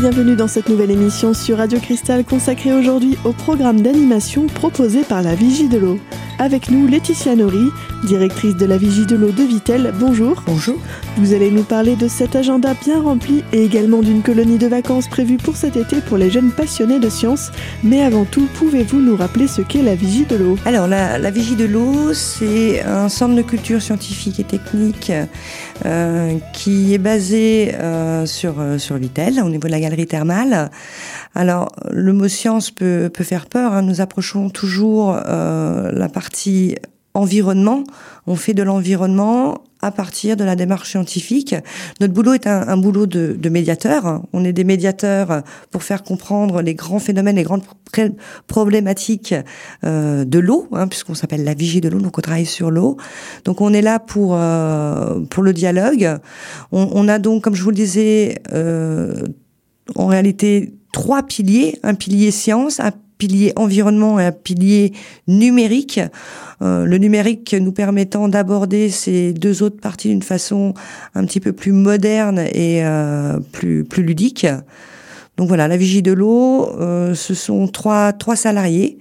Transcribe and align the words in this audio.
bienvenue 0.00 0.36
dans 0.36 0.46
cette 0.46 0.68
nouvelle 0.68 0.92
émission 0.92 1.34
sur 1.34 1.56
Radio 1.56 1.80
Cristal 1.80 2.24
consacrée 2.24 2.72
aujourd'hui 2.72 3.18
au 3.24 3.32
programme 3.32 3.80
d'animation 3.80 4.46
proposé 4.46 5.02
par 5.02 5.22
la 5.22 5.34
Vigie 5.34 5.68
de 5.68 5.76
l'eau. 5.76 5.98
Avec 6.38 6.70
nous, 6.70 6.86
Laetitia 6.86 7.34
Nori, 7.34 7.66
directrice 8.04 8.54
de 8.54 8.64
la 8.64 8.76
Vigie 8.76 9.06
de 9.06 9.16
l'eau 9.16 9.32
de 9.32 9.42
Vitel. 9.42 9.92
Bonjour. 9.98 10.44
Bonjour. 10.46 10.76
Vous 11.16 11.34
allez 11.34 11.50
nous 11.50 11.64
parler 11.64 11.96
de 11.96 12.06
cet 12.06 12.36
agenda 12.36 12.74
bien 12.74 13.02
rempli 13.02 13.42
et 13.52 13.64
également 13.64 14.02
d'une 14.02 14.22
colonie 14.22 14.58
de 14.58 14.68
vacances 14.68 15.08
prévue 15.08 15.36
pour 15.36 15.56
cet 15.56 15.76
été 15.76 16.00
pour 16.00 16.16
les 16.16 16.30
jeunes 16.30 16.52
passionnés 16.52 17.00
de 17.00 17.08
sciences. 17.08 17.50
Mais 17.82 18.04
avant 18.04 18.24
tout, 18.24 18.46
pouvez-vous 18.54 19.00
nous 19.00 19.16
rappeler 19.16 19.48
ce 19.48 19.62
qu'est 19.62 19.82
la 19.82 19.96
Vigie 19.96 20.26
de 20.26 20.36
l'eau? 20.36 20.56
Alors, 20.64 20.86
la, 20.86 21.18
la, 21.18 21.30
Vigie 21.32 21.56
de 21.56 21.64
l'eau, 21.64 22.14
c'est 22.14 22.84
un 22.84 23.08
centre 23.08 23.34
de 23.34 23.42
culture 23.42 23.82
scientifique 23.82 24.38
et 24.38 24.44
technique 24.44 25.10
euh, 25.86 26.38
qui 26.52 26.94
est 26.94 26.98
basé 26.98 27.74
euh, 27.74 28.26
sur, 28.26 28.60
euh, 28.60 28.78
sur 28.78 28.96
Vitel, 28.96 29.40
au 29.40 29.48
niveau 29.48 29.66
de 29.66 29.72
la 29.72 29.80
galerie 29.80 30.06
thermale. 30.06 30.70
Alors, 31.34 31.70
le 31.90 32.12
mot 32.12 32.28
science 32.28 32.70
peut, 32.70 33.10
peut 33.12 33.24
faire 33.24 33.46
peur. 33.46 33.72
Hein. 33.72 33.82
Nous 33.82 34.00
approchons 34.00 34.50
toujours 34.50 35.16
euh, 35.26 35.92
la 35.92 36.08
partie 36.08 36.76
environnement. 37.18 37.84
On 38.26 38.36
fait 38.36 38.54
de 38.54 38.62
l'environnement 38.62 39.62
à 39.80 39.90
partir 39.90 40.36
de 40.36 40.44
la 40.44 40.56
démarche 40.56 40.90
scientifique. 40.90 41.54
Notre 42.00 42.12
boulot 42.12 42.34
est 42.34 42.46
un, 42.46 42.76
boulot 42.76 43.06
de, 43.06 43.48
médiateur. 43.48 44.22
On 44.32 44.44
est 44.44 44.52
des 44.52 44.64
médiateurs 44.64 45.42
pour 45.70 45.82
faire 45.82 46.02
comprendre 46.02 46.62
les 46.62 46.74
grands 46.74 46.98
phénomènes, 46.98 47.36
les 47.36 47.44
grandes 47.44 47.62
problématiques 48.46 49.34
euh, 49.84 50.24
de 50.24 50.38
l'eau, 50.38 50.68
hein, 50.72 50.88
puisqu'on 50.88 51.14
s'appelle 51.14 51.44
la 51.44 51.54
vigie 51.54 51.80
de 51.80 51.88
l'eau, 51.88 52.00
donc 52.00 52.18
on 52.18 52.20
travaille 52.20 52.46
sur 52.46 52.70
l'eau. 52.70 52.96
Donc 53.44 53.60
on 53.60 53.72
est 53.72 53.82
là 53.82 53.98
pour 53.98 54.34
euh, 54.34 55.20
pour 55.30 55.42
le 55.42 55.52
dialogue. 55.52 56.18
On, 56.72 56.88
on, 56.92 57.08
a 57.08 57.18
donc, 57.18 57.44
comme 57.44 57.54
je 57.54 57.62
vous 57.62 57.70
le 57.70 57.76
disais, 57.76 58.42
euh, 58.52 59.26
en 59.94 60.06
réalité 60.06 60.74
trois 60.92 61.22
piliers 61.22 61.78
un 61.82 61.94
pilier 61.94 62.30
science, 62.30 62.80
un 62.80 62.92
pilier 63.18 63.52
environnement 63.56 64.18
et 64.18 64.26
un 64.26 64.32
pilier 64.32 64.92
numérique. 65.26 66.00
Euh, 66.62 66.84
le 66.84 66.98
numérique 66.98 67.54
nous 67.54 67.72
permettant 67.72 68.28
d'aborder 68.28 68.88
ces 68.88 69.32
deux 69.32 69.62
autres 69.62 69.80
parties 69.80 70.08
d'une 70.08 70.22
façon 70.22 70.74
un 71.14 71.24
petit 71.24 71.40
peu 71.40 71.52
plus 71.52 71.72
moderne 71.72 72.38
et 72.38 72.84
euh, 72.84 73.38
plus, 73.52 73.84
plus 73.84 74.02
ludique. 74.02 74.46
Donc 75.36 75.46
voilà, 75.46 75.68
la 75.68 75.76
vigie 75.76 76.02
de 76.02 76.12
l'eau, 76.12 76.68
euh, 76.80 77.14
ce 77.14 77.32
sont 77.32 77.68
trois, 77.68 78.12
trois 78.12 78.34
salariés 78.34 78.98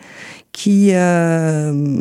qui 0.51 0.89
euh, 0.93 1.99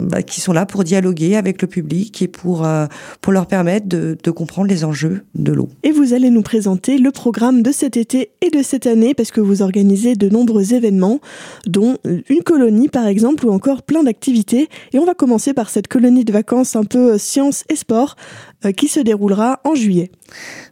bah, 0.00 0.22
qui 0.22 0.40
sont 0.40 0.52
là 0.52 0.66
pour 0.66 0.84
dialoguer 0.84 1.36
avec 1.36 1.62
le 1.62 1.68
public 1.68 2.22
et 2.22 2.28
pour, 2.28 2.64
euh, 2.64 2.86
pour 3.20 3.32
leur 3.32 3.46
permettre 3.46 3.88
de, 3.88 4.16
de, 4.22 4.30
comprendre 4.30 4.68
les 4.68 4.84
enjeux 4.84 5.24
de 5.34 5.52
l'eau. 5.52 5.68
Et 5.82 5.92
vous 5.92 6.14
allez 6.14 6.30
nous 6.30 6.42
présenter 6.42 6.98
le 6.98 7.10
programme 7.10 7.62
de 7.62 7.72
cet 7.72 7.96
été 7.96 8.30
et 8.40 8.50
de 8.50 8.62
cette 8.62 8.86
année 8.86 9.14
parce 9.14 9.30
que 9.30 9.40
vous 9.40 9.62
organisez 9.62 10.14
de 10.14 10.28
nombreux 10.28 10.74
événements, 10.74 11.20
dont 11.66 11.96
une 12.04 12.42
colonie 12.42 12.88
par 12.88 13.06
exemple 13.06 13.46
ou 13.46 13.50
encore 13.50 13.82
plein 13.82 14.02
d'activités. 14.02 14.68
Et 14.92 14.98
on 14.98 15.04
va 15.04 15.14
commencer 15.14 15.52
par 15.54 15.70
cette 15.70 15.88
colonie 15.88 16.24
de 16.24 16.32
vacances 16.32 16.76
un 16.76 16.84
peu 16.84 17.18
sciences 17.18 17.64
et 17.68 17.76
sport 17.76 18.16
euh, 18.64 18.72
qui 18.72 18.88
se 18.88 19.00
déroulera 19.00 19.60
en 19.64 19.74
juillet. 19.74 20.10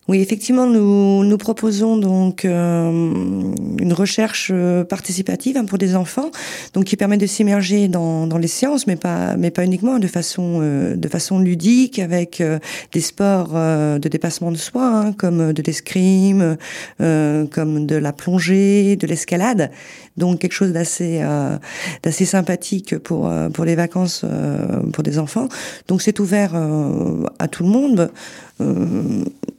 Oui, 0.09 0.21
effectivement, 0.23 0.67
nous, 0.67 1.23
nous 1.23 1.37
proposons 1.37 1.99
donc 1.99 2.47
euh, 2.47 2.91
une 3.79 3.93
recherche 3.93 4.51
euh, 4.51 4.83
participative 4.83 5.59
hein, 5.59 5.67
pour 5.67 5.77
des 5.77 5.95
enfants, 5.95 6.31
donc 6.73 6.85
qui 6.85 6.97
permet 6.97 7.19
de 7.19 7.27
s'immerger 7.27 7.89
dans, 7.89 8.27
dans 8.27 8.39
les 8.39 8.49
sciences, 8.49 8.87
mais 8.87 8.97
pas, 8.97 9.37
mais 9.37 9.51
pas 9.51 9.67
uniquement, 9.67 9.99
de 9.99 10.07
façon, 10.07 10.61
euh, 10.63 10.97
de 10.97 11.09
façon 11.09 11.41
ludique, 11.41 11.99
avec 11.99 12.41
euh, 12.41 12.59
des 12.93 13.03
sports 13.03 13.51
euh, 13.55 13.99
de 13.99 14.09
dépassement 14.09 14.51
de 14.51 14.57
soi, 14.57 14.83
hein, 14.83 15.13
comme 15.13 15.53
de 15.53 15.63
l'escrime, 15.63 16.57
comme 16.99 17.85
de 17.87 17.97
la 17.97 18.15
plongée, 18.15 18.97
de 18.97 19.07
l'escalade. 19.07 19.71
Donc 20.17 20.39
quelque 20.39 20.53
chose 20.53 20.73
d'assez, 20.73 21.23
d'assez 22.03 22.25
sympathique 22.25 22.99
pour 22.99 23.31
pour 23.53 23.65
les 23.65 23.75
vacances 23.75 24.25
pour 24.93 25.03
des 25.03 25.19
enfants. 25.19 25.49
Donc 25.87 26.03
c'est 26.03 26.19
ouvert 26.19 26.55
à 27.39 27.49
tout 27.49 27.63
le 27.63 27.69
monde 27.69 28.11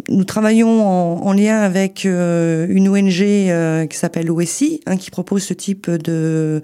nous 0.09 0.23
travaillons 0.23 0.83
en, 0.85 1.25
en, 1.25 1.33
lien 1.33 1.59
avec 1.59 2.05
euh, 2.05 2.65
une 2.69 2.89
ONG 2.89 3.21
euh, 3.21 3.85
qui 3.85 3.97
s'appelle 3.97 4.31
OSI, 4.31 4.81
hein, 4.85 4.97
qui 4.97 5.11
propose 5.11 5.43
ce 5.43 5.53
type 5.53 5.89
de, 5.89 6.61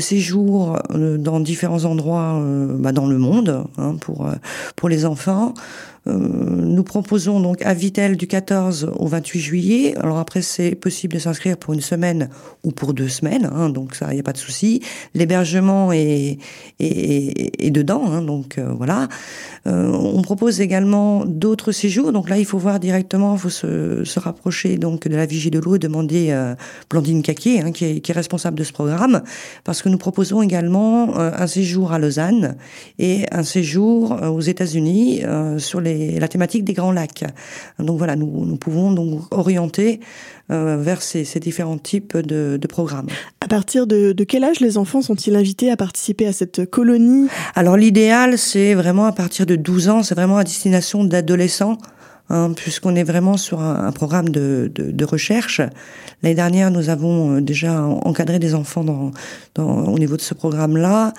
séjour 0.00 0.78
euh, 0.90 1.18
dans 1.18 1.40
différents 1.40 1.84
endroits 1.84 2.42
bah, 2.78 2.92
dans 2.92 3.06
le 3.06 3.18
monde 3.18 3.64
hein, 3.76 3.96
pour 4.76 4.88
les 4.88 5.04
enfants. 5.04 5.54
Euh, 6.06 6.12
nous 6.12 6.82
proposons 6.82 7.40
donc 7.40 7.62
à 7.62 7.74
Vitel 7.74 8.16
du 8.16 8.26
14 8.26 8.92
au 8.96 9.06
28 9.06 9.40
juillet. 9.40 9.98
Alors 9.98 10.18
après, 10.18 10.40
c'est 10.42 10.74
possible 10.74 11.14
de 11.14 11.18
s'inscrire 11.18 11.56
pour 11.56 11.74
une 11.74 11.80
semaine 11.80 12.30
ou 12.64 12.70
pour 12.70 12.94
deux 12.94 13.08
semaines, 13.08 13.50
hein, 13.52 13.68
donc 13.68 13.94
ça, 13.94 14.08
il 14.10 14.14
n'y 14.14 14.20
a 14.20 14.22
pas 14.22 14.32
de 14.32 14.38
souci. 14.38 14.82
L'hébergement 15.14 15.92
est, 15.92 16.38
est, 16.78 17.64
est, 17.66 17.70
dedans, 17.70 18.04
hein, 18.06 18.22
donc 18.22 18.58
euh, 18.58 18.72
voilà. 18.72 19.08
Euh, 19.66 19.92
on 19.92 20.22
propose 20.22 20.60
également 20.60 21.24
d'autres 21.26 21.72
séjours. 21.72 22.12
Donc 22.12 22.30
là, 22.30 22.38
il 22.38 22.46
faut 22.46 22.58
voir 22.58 22.80
directement, 22.80 23.34
il 23.34 23.38
faut 23.38 23.50
se, 23.50 24.04
se, 24.04 24.20
rapprocher 24.20 24.78
donc 24.78 25.06
de 25.06 25.16
la 25.16 25.26
Vigie 25.26 25.50
de 25.50 25.58
l'eau 25.58 25.76
et 25.76 25.78
demander 25.78 26.28
euh, 26.30 26.54
Blandine 26.88 27.22
Caquier, 27.22 27.60
hein, 27.60 27.72
qui, 27.72 28.00
qui, 28.00 28.10
est, 28.10 28.14
responsable 28.14 28.58
de 28.58 28.64
ce 28.64 28.72
programme, 28.72 29.22
parce 29.64 29.82
que 29.82 29.88
nous 29.88 29.98
proposons 29.98 30.42
également 30.42 31.18
euh, 31.18 31.30
un 31.36 31.46
séjour 31.46 31.92
à 31.92 31.98
Lausanne 31.98 32.56
et 32.98 33.26
un 33.32 33.42
séjour 33.42 34.16
aux 34.22 34.40
États-Unis 34.40 35.22
sur 35.58 35.80
les 35.80 35.99
la 36.18 36.28
thématique 36.28 36.64
des 36.64 36.72
Grands 36.72 36.92
Lacs. 36.92 37.24
Donc 37.78 37.98
voilà, 37.98 38.16
nous, 38.16 38.44
nous 38.46 38.56
pouvons 38.56 38.92
donc 38.92 39.22
orienter 39.30 40.00
euh, 40.50 40.76
vers 40.78 41.02
ces, 41.02 41.24
ces, 41.24 41.40
différents 41.40 41.78
types 41.78 42.16
de, 42.16 42.58
de, 42.60 42.66
programmes. 42.66 43.06
À 43.40 43.48
partir 43.48 43.86
de, 43.86 44.12
de 44.12 44.24
quel 44.24 44.44
âge 44.44 44.60
les 44.60 44.78
enfants 44.78 45.02
sont-ils 45.02 45.36
invités 45.36 45.70
à 45.70 45.76
participer 45.76 46.26
à 46.26 46.32
cette 46.32 46.68
colonie? 46.68 47.28
Alors 47.54 47.76
l'idéal, 47.76 48.38
c'est 48.38 48.74
vraiment 48.74 49.06
à 49.06 49.12
partir 49.12 49.46
de 49.46 49.56
12 49.56 49.88
ans, 49.88 50.02
c'est 50.02 50.14
vraiment 50.14 50.38
à 50.38 50.44
destination 50.44 51.04
d'adolescents. 51.04 51.78
Hein, 52.32 52.52
puisqu'on 52.54 52.94
est 52.94 53.02
vraiment 53.02 53.36
sur 53.36 53.60
un, 53.60 53.86
un 53.86 53.90
programme 53.90 54.28
de, 54.28 54.70
de, 54.72 54.92
de 54.92 55.04
recherche. 55.04 55.60
L'année 56.22 56.36
dernière, 56.36 56.70
nous 56.70 56.88
avons 56.88 57.36
euh, 57.36 57.40
déjà 57.40 57.82
encadré 57.82 58.38
des 58.38 58.54
enfants 58.54 58.84
dans, 58.84 59.10
dans, 59.56 59.86
au 59.86 59.98
niveau 59.98 60.16
de 60.16 60.20
ce 60.20 60.34
programme-là. 60.34 61.12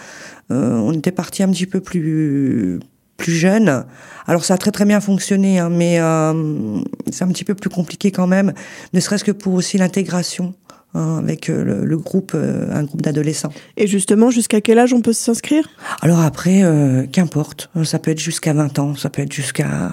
Euh, 0.52 0.78
on 0.78 0.94
était 0.94 1.12
parti 1.12 1.44
un 1.44 1.52
petit 1.52 1.66
peu 1.66 1.81
plus 1.81 2.80
plus 3.22 3.36
jeune. 3.36 3.86
Alors 4.26 4.44
ça 4.44 4.56
a 4.56 4.58
très 4.58 4.72
très 4.72 4.86
bien 4.86 5.00
fonctionné, 5.00 5.59
hein, 5.59 5.70
mais 5.70 6.00
euh, 6.00 6.82
c'est 7.12 7.24
un 7.24 7.28
petit 7.28 7.44
peu 7.44 7.54
plus 7.54 7.70
compliqué 7.70 8.12
quand 8.12 8.28
même, 8.28 8.54
ne 8.94 9.00
serait-ce 9.00 9.24
que 9.24 9.32
pour 9.32 9.54
aussi 9.54 9.78
l'intégration. 9.78 10.54
Hein, 10.94 11.19
avec 11.19 11.50
euh, 11.50 11.63
le, 11.63 11.85
le, 11.85 11.97
groupe, 11.97 12.34
euh, 12.35 12.68
un 12.69 12.84
groupe 12.84 13.02
d'adolescents. 13.02 13.53
Et 13.78 13.88
justement, 13.88 14.29
jusqu'à 14.29 14.59
quel 14.59 14.78
âge 14.78 14.91
on 14.91 15.00
peut 15.00 15.13
s'inscrire? 15.13 15.69
Alors 16.02 16.19
après, 16.19 16.63
euh, 16.63 17.06
qu'importe, 17.09 17.69
ça 17.85 17.97
peut 17.97 18.12
être 18.12 18.19
jusqu'à 18.19 18.52
20 18.52 18.78
ans, 18.78 18.96
ça 18.96 19.09
peut 19.09 19.22
être 19.22 19.31
jusqu'à... 19.31 19.90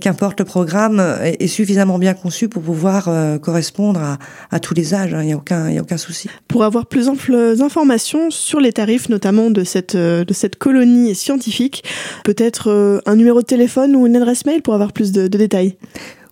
Qu'importe, 0.00 0.40
le 0.40 0.44
programme 0.44 1.00
est, 1.22 1.42
est, 1.42 1.46
suffisamment 1.46 1.98
bien 1.98 2.12
conçu 2.12 2.50
pour 2.50 2.62
pouvoir 2.62 3.08
euh, 3.08 3.38
correspondre 3.38 4.00
à, 4.00 4.18
à, 4.50 4.60
tous 4.60 4.74
les 4.74 4.92
âges, 4.92 5.12
il 5.12 5.16
hein, 5.16 5.22
n'y 5.22 5.32
a, 5.32 5.36
aucun, 5.36 5.70
y 5.70 5.78
a 5.78 5.82
aucun 5.82 5.98
souci. 5.98 6.28
Pour 6.48 6.64
avoir 6.64 6.84
plus 6.84 7.08
amples 7.08 7.54
informations 7.60 8.30
sur 8.30 8.60
les 8.60 8.74
tarifs, 8.74 9.08
notamment 9.08 9.50
de 9.50 9.64
cette, 9.64 9.96
de 9.96 10.32
cette 10.34 10.56
colonie 10.56 11.14
scientifique, 11.14 11.84
peut-être 12.24 13.00
un 13.06 13.16
numéro 13.16 13.40
de 13.40 13.46
téléphone 13.46 13.96
ou 13.96 14.06
une 14.06 14.16
adresse 14.16 14.44
mail 14.44 14.60
pour 14.60 14.74
avoir 14.74 14.92
plus 14.92 15.12
de, 15.12 15.28
de 15.28 15.38
détails? 15.38 15.76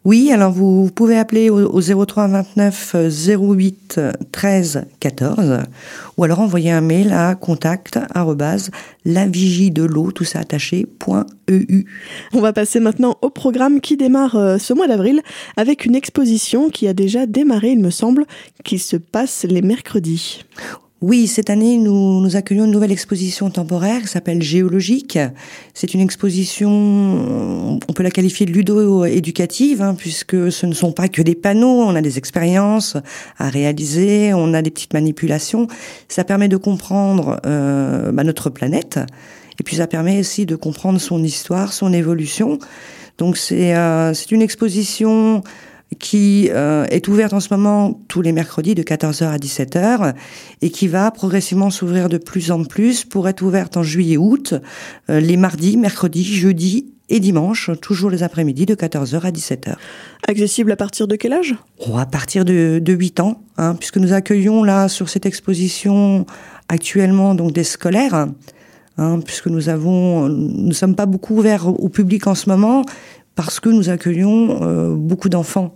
Oui, 0.06 0.30
alors 0.30 0.52
vous, 0.52 0.88
pouvez 0.94 1.18
appeler 1.18 1.50
au, 1.50 1.68
au 1.68 1.80
03 1.80 2.28
29 2.28 2.94
08 3.26 4.00
13 4.30 4.84
14 5.00 5.62
ou 6.16 6.22
alors 6.22 6.38
envoyer 6.38 6.70
un 6.70 6.80
mail 6.80 7.12
à 7.12 7.34
contact 7.34 7.98
l'eau 9.82 10.12
tout 10.12 10.22
ça. 10.22 10.42
On 12.32 12.40
va 12.40 12.52
passer 12.52 12.78
maintenant 12.78 13.18
au 13.20 13.30
programme 13.30 13.80
qui 13.80 13.96
démarre 13.96 14.36
euh, 14.36 14.58
ce 14.58 14.72
mois 14.72 14.86
d'avril 14.86 15.22
avec 15.56 15.84
une 15.84 15.96
exposition 15.96 16.70
qui 16.70 16.86
a 16.86 16.92
déjà 16.92 17.26
démarré, 17.26 17.72
il 17.72 17.80
me 17.80 17.90
semble, 17.90 18.26
qui 18.62 18.78
se 18.78 18.96
passe 18.96 19.44
les 19.48 19.60
mercredis. 19.60 20.44
Oui, 21.08 21.28
cette 21.28 21.50
année, 21.50 21.78
nous, 21.78 22.20
nous 22.20 22.34
accueillons 22.34 22.64
une 22.64 22.72
nouvelle 22.72 22.90
exposition 22.90 23.48
temporaire 23.48 24.02
qui 24.02 24.08
s'appelle 24.08 24.42
Géologique. 24.42 25.20
C'est 25.72 25.94
une 25.94 26.00
exposition, 26.00 27.78
on 27.88 27.92
peut 27.94 28.02
la 28.02 28.10
qualifier 28.10 28.44
de 28.44 28.50
ludo-éducative, 28.50 29.82
hein, 29.82 29.94
puisque 29.96 30.50
ce 30.50 30.66
ne 30.66 30.72
sont 30.72 30.90
pas 30.90 31.06
que 31.06 31.22
des 31.22 31.36
panneaux, 31.36 31.80
on 31.82 31.94
a 31.94 32.00
des 32.00 32.18
expériences 32.18 32.96
à 33.38 33.48
réaliser, 33.50 34.34
on 34.34 34.52
a 34.52 34.62
des 34.62 34.72
petites 34.72 34.94
manipulations. 34.94 35.68
Ça 36.08 36.24
permet 36.24 36.48
de 36.48 36.56
comprendre 36.56 37.40
euh, 37.46 38.10
bah, 38.10 38.24
notre 38.24 38.50
planète, 38.50 38.98
et 39.60 39.62
puis 39.62 39.76
ça 39.76 39.86
permet 39.86 40.18
aussi 40.18 40.44
de 40.44 40.56
comprendre 40.56 41.00
son 41.00 41.22
histoire, 41.22 41.72
son 41.72 41.92
évolution. 41.92 42.58
Donc 43.18 43.36
c'est 43.36 43.76
euh, 43.76 44.12
une 44.32 44.42
exposition 44.42 45.44
qui 45.98 46.48
euh, 46.50 46.84
est 46.90 47.08
ouverte 47.08 47.32
en 47.32 47.40
ce 47.40 47.52
moment 47.52 48.00
tous 48.08 48.22
les 48.22 48.32
mercredis 48.32 48.74
de 48.74 48.82
14h 48.82 49.24
à 49.24 49.38
17h 49.38 50.14
et 50.62 50.70
qui 50.70 50.88
va 50.88 51.10
progressivement 51.10 51.70
s'ouvrir 51.70 52.08
de 52.08 52.18
plus 52.18 52.50
en 52.50 52.64
plus 52.64 53.04
pour 53.04 53.28
être 53.28 53.42
ouverte 53.42 53.76
en 53.76 53.82
juillet-août, 53.82 54.54
euh, 55.10 55.20
les 55.20 55.36
mardis, 55.36 55.76
mercredis, 55.76 56.24
jeudis 56.24 56.92
et 57.08 57.20
dimanche, 57.20 57.70
toujours 57.80 58.10
les 58.10 58.22
après-midi 58.22 58.66
de 58.66 58.74
14h 58.74 59.20
à 59.20 59.30
17h. 59.30 59.74
Accessible 60.26 60.72
à 60.72 60.76
partir 60.76 61.06
de 61.06 61.16
quel 61.16 61.32
âge? 61.32 61.54
Oh, 61.86 61.96
À 61.96 62.06
partir 62.06 62.44
de, 62.44 62.80
de 62.82 62.92
8 62.92 63.20
ans, 63.20 63.42
hein, 63.58 63.76
puisque 63.76 63.98
nous 63.98 64.12
accueillons 64.12 64.64
là 64.64 64.88
sur 64.88 65.08
cette 65.08 65.24
exposition 65.24 66.26
actuellement 66.68 67.34
donc 67.36 67.52
des 67.52 67.62
scolaires, 67.62 68.26
hein, 68.98 69.20
puisque 69.24 69.46
nous 69.46 69.68
avons, 69.68 70.28
nous 70.28 70.72
sommes 70.72 70.96
pas 70.96 71.06
beaucoup 71.06 71.36
ouverts 71.36 71.68
au 71.68 71.88
public 71.88 72.26
en 72.26 72.34
ce 72.34 72.48
moment, 72.48 72.84
parce 73.36 73.60
que 73.60 73.68
nous 73.68 73.90
accueillons 73.90 74.62
euh, 74.62 74.94
beaucoup 74.96 75.28
d'enfants. 75.28 75.72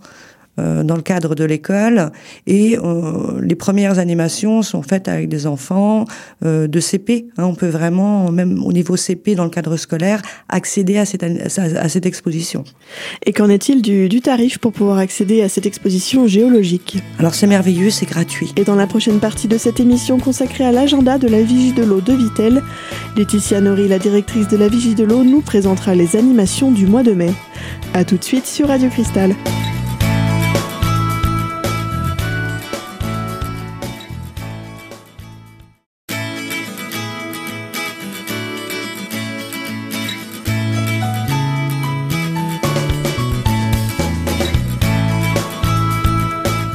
Euh, 0.59 0.83
dans 0.83 0.97
le 0.97 1.01
cadre 1.01 1.33
de 1.33 1.45
l'école 1.45 2.11
et 2.45 2.77
euh, 2.77 3.39
les 3.41 3.55
premières 3.55 3.99
animations 3.99 4.61
sont 4.63 4.83
faites 4.83 5.07
avec 5.07 5.29
des 5.29 5.47
enfants 5.47 6.03
euh, 6.43 6.67
de 6.67 6.79
CP. 6.81 7.27
Hein, 7.37 7.45
on 7.45 7.55
peut 7.55 7.69
vraiment, 7.69 8.33
même 8.33 8.61
au 8.61 8.73
niveau 8.73 8.97
CP 8.97 9.35
dans 9.35 9.45
le 9.45 9.49
cadre 9.49 9.77
scolaire, 9.77 10.21
accéder 10.49 10.97
à 10.97 11.05
cette, 11.05 11.23
à 11.23 11.89
cette 11.89 12.05
exposition. 12.05 12.65
Et 13.25 13.31
qu'en 13.31 13.49
est-il 13.49 13.81
du, 13.81 14.09
du, 14.09 14.19
tarif 14.19 14.57
pour 14.57 14.73
pouvoir 14.73 14.97
accéder 14.97 15.41
à 15.41 15.47
cette 15.47 15.65
exposition 15.65 16.27
géologique? 16.27 16.97
Alors 17.17 17.33
c'est 17.33 17.47
merveilleux, 17.47 17.89
c'est 17.89 18.05
gratuit. 18.05 18.51
Et 18.57 18.65
dans 18.65 18.75
la 18.75 18.87
prochaine 18.87 19.19
partie 19.19 19.47
de 19.47 19.57
cette 19.57 19.79
émission 19.79 20.19
consacrée 20.19 20.65
à 20.65 20.73
l'agenda 20.73 21.17
de 21.17 21.29
la 21.29 21.41
Vigie 21.41 21.71
de 21.71 21.83
l'eau 21.83 22.01
de 22.01 22.11
Vitel, 22.11 22.61
Laetitia 23.15 23.61
Nori, 23.61 23.87
la 23.87 23.99
directrice 23.99 24.49
de 24.49 24.57
la 24.57 24.67
Vigie 24.67 24.95
de 24.95 25.05
l'eau, 25.05 25.23
nous 25.23 25.41
présentera 25.41 25.95
les 25.95 26.17
animations 26.17 26.71
du 26.71 26.87
mois 26.87 27.03
de 27.03 27.13
mai. 27.13 27.31
A 27.93 28.03
tout 28.03 28.17
de 28.17 28.23
suite 28.23 28.45
sur 28.45 28.67
Radio 28.67 28.89
Cristal. 28.89 29.33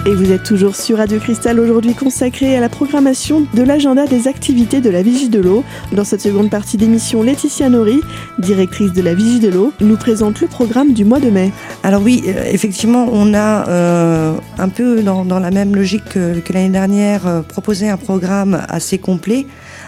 Et 0.09 0.15
vous 0.15 0.31
êtes 0.31 0.45
toujours 0.45 0.77
sur 0.77 0.99
Radio 0.99 1.19
Cristal 1.19 1.59
aujourd'hui 1.59 1.93
consacré 1.93 2.57
à 2.57 2.61
la 2.61 2.69
programmation 2.69 3.45
de 3.55 3.63
l'agenda 3.65 4.07
des 4.07 4.29
activités 4.29 4.81
de 4.81 4.89
la 4.89 5.03
Vigie 5.03 5.29
de 5.29 5.41
l'eau. 5.41 5.65
Dans 5.91 6.05
cette 6.05 6.21
seconde 6.21 6.49
partie 6.49 6.77
d'émission, 6.77 7.25
Laetitia 7.25 7.69
Nori, 7.69 8.01
directrice 8.39 8.93
de 8.93 9.03
la 9.03 9.15
Vigie 9.15 9.41
de 9.41 9.49
l'eau, 9.49 9.73
nous 9.81 9.97
présente 9.97 10.41
le 10.41 10.47
programme 10.47 10.93
du 10.93 11.05
mois 11.05 11.19
de 11.19 11.29
mai. 11.29 11.51
Alors 11.83 12.03
oui, 12.03 12.23
euh, 12.29 12.45
effectivement, 12.53 13.09
on 13.11 13.35
a 13.35 13.69
euh, 13.69 14.35
un 14.59 14.69
peu 14.69 15.03
dans, 15.03 15.25
la 15.25 15.51
même 15.51 15.75
logique 15.75 16.05
que, 16.05 16.39
que 16.39 16.53
l'année 16.53 16.69
dernière 16.69 17.27
euh, 17.27 17.43
proposé 17.43 17.89
un 17.89 17.97
programme 17.97 18.65
assez 18.69 18.99
complet. 18.99 19.45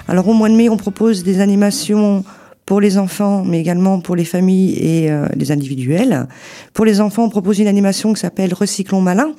Alors 0.09 0.27
au 0.27 0.33
mois 0.33 0.49
de 0.49 0.55
mai, 0.57 0.69
on 0.69 0.77
propose 0.77 1.23
des 1.23 1.41
animations 1.41 2.25
pour 2.69 2.83
les 2.83 2.99
enfants, 2.99 3.45
mais 3.47 3.61
également 3.61 3.99
pour 3.99 4.15
les 4.15 4.27
familles 4.27 4.75
et 4.75 5.11
euh, 5.11 5.27
les 5.35 5.53
individuels. 5.53 6.29
Pour 6.75 6.85
les 6.85 7.01
enfants, 7.01 7.25
on 7.25 7.31
propose 7.31 7.59
une 7.61 7.67
animation 7.67 8.13
qui 8.13 8.21
s'appelle 8.21 8.53
Recyclons 8.53 9.01
malin, 9.01 9.33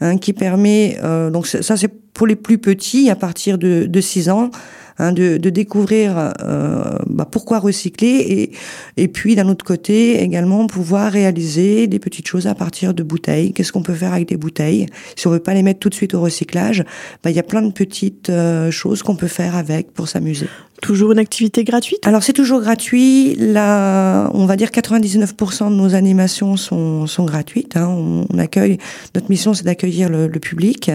hein, 0.00 0.16
qui 0.16 0.32
permet, 0.32 0.96
euh, 1.04 1.28
donc 1.28 1.46
ça 1.46 1.76
c'est 1.76 1.92
pour 2.14 2.26
les 2.26 2.34
plus 2.34 2.56
petits, 2.56 3.10
à 3.10 3.14
partir 3.14 3.58
de, 3.58 3.84
de 3.84 4.00
6 4.00 4.30
ans, 4.30 4.50
hein, 4.98 5.12
de, 5.12 5.36
de, 5.36 5.50
découvrir 5.50 6.32
euh, 6.40 6.96
bah, 7.10 7.28
pourquoi 7.30 7.58
recycler 7.58 8.08
et, 8.08 8.52
et 8.96 9.08
puis 9.08 9.36
d'un 9.36 9.50
autre 9.50 9.66
côté 9.66 10.22
également 10.22 10.66
pouvoir 10.66 11.12
réaliser 11.12 11.86
des 11.88 11.98
petites 11.98 12.26
choses 12.26 12.46
à 12.46 12.54
partir 12.54 12.94
de 12.94 13.02
bouteilles. 13.02 13.52
Qu'est-ce 13.52 13.72
qu'on 13.72 13.82
peut 13.82 13.92
faire 13.92 14.14
avec 14.14 14.28
des 14.28 14.38
bouteilles? 14.38 14.86
Si 15.16 15.26
on 15.26 15.30
veut 15.30 15.40
pas 15.40 15.52
les 15.52 15.62
mettre 15.62 15.80
tout 15.80 15.90
de 15.90 15.94
suite 15.94 16.14
au 16.14 16.22
recyclage, 16.22 16.84
bah, 17.22 17.28
il 17.28 17.36
y 17.36 17.40
a 17.40 17.42
plein 17.42 17.60
de 17.60 17.72
petites 17.72 18.30
euh, 18.30 18.70
choses 18.70 19.02
qu'on 19.02 19.16
peut 19.16 19.28
faire 19.28 19.56
avec 19.56 19.92
pour 19.92 20.08
s'amuser. 20.08 20.46
Toujours 20.82 21.12
une 21.12 21.20
activité 21.20 21.62
gratuite 21.62 22.04
Alors 22.04 22.24
c'est 22.24 22.32
toujours 22.32 22.60
gratuit. 22.60 23.36
Là, 23.36 24.28
on 24.34 24.46
va 24.46 24.56
dire 24.56 24.70
99% 24.70 25.70
de 25.70 25.76
nos 25.76 25.94
animations 25.94 26.56
sont, 26.56 27.06
gratuites. 27.24 27.76
Hein. 27.76 27.86
On, 27.86 28.36
accueille. 28.36 28.78
Notre 29.14 29.30
mission, 29.30 29.54
c'est 29.54 29.64
d'accueillir 29.64 30.08
le, 30.08 30.28
public. 30.40 30.90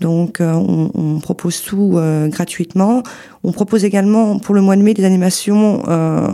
Donc 0.00 0.40
euh, 0.40 0.54
on, 0.54 0.90
on, 0.94 1.18
propose 1.20 1.60
tout 1.60 1.96
euh, 1.96 2.28
gratuitement. 2.28 3.02
On 3.44 3.52
propose 3.52 3.84
également 3.84 4.38
pour 4.38 4.54
le 4.54 4.62
mois 4.62 4.74
de 4.74 4.82
mai 4.82 4.94
des 4.94 5.04
animations 5.04 5.82
euh, 5.86 6.28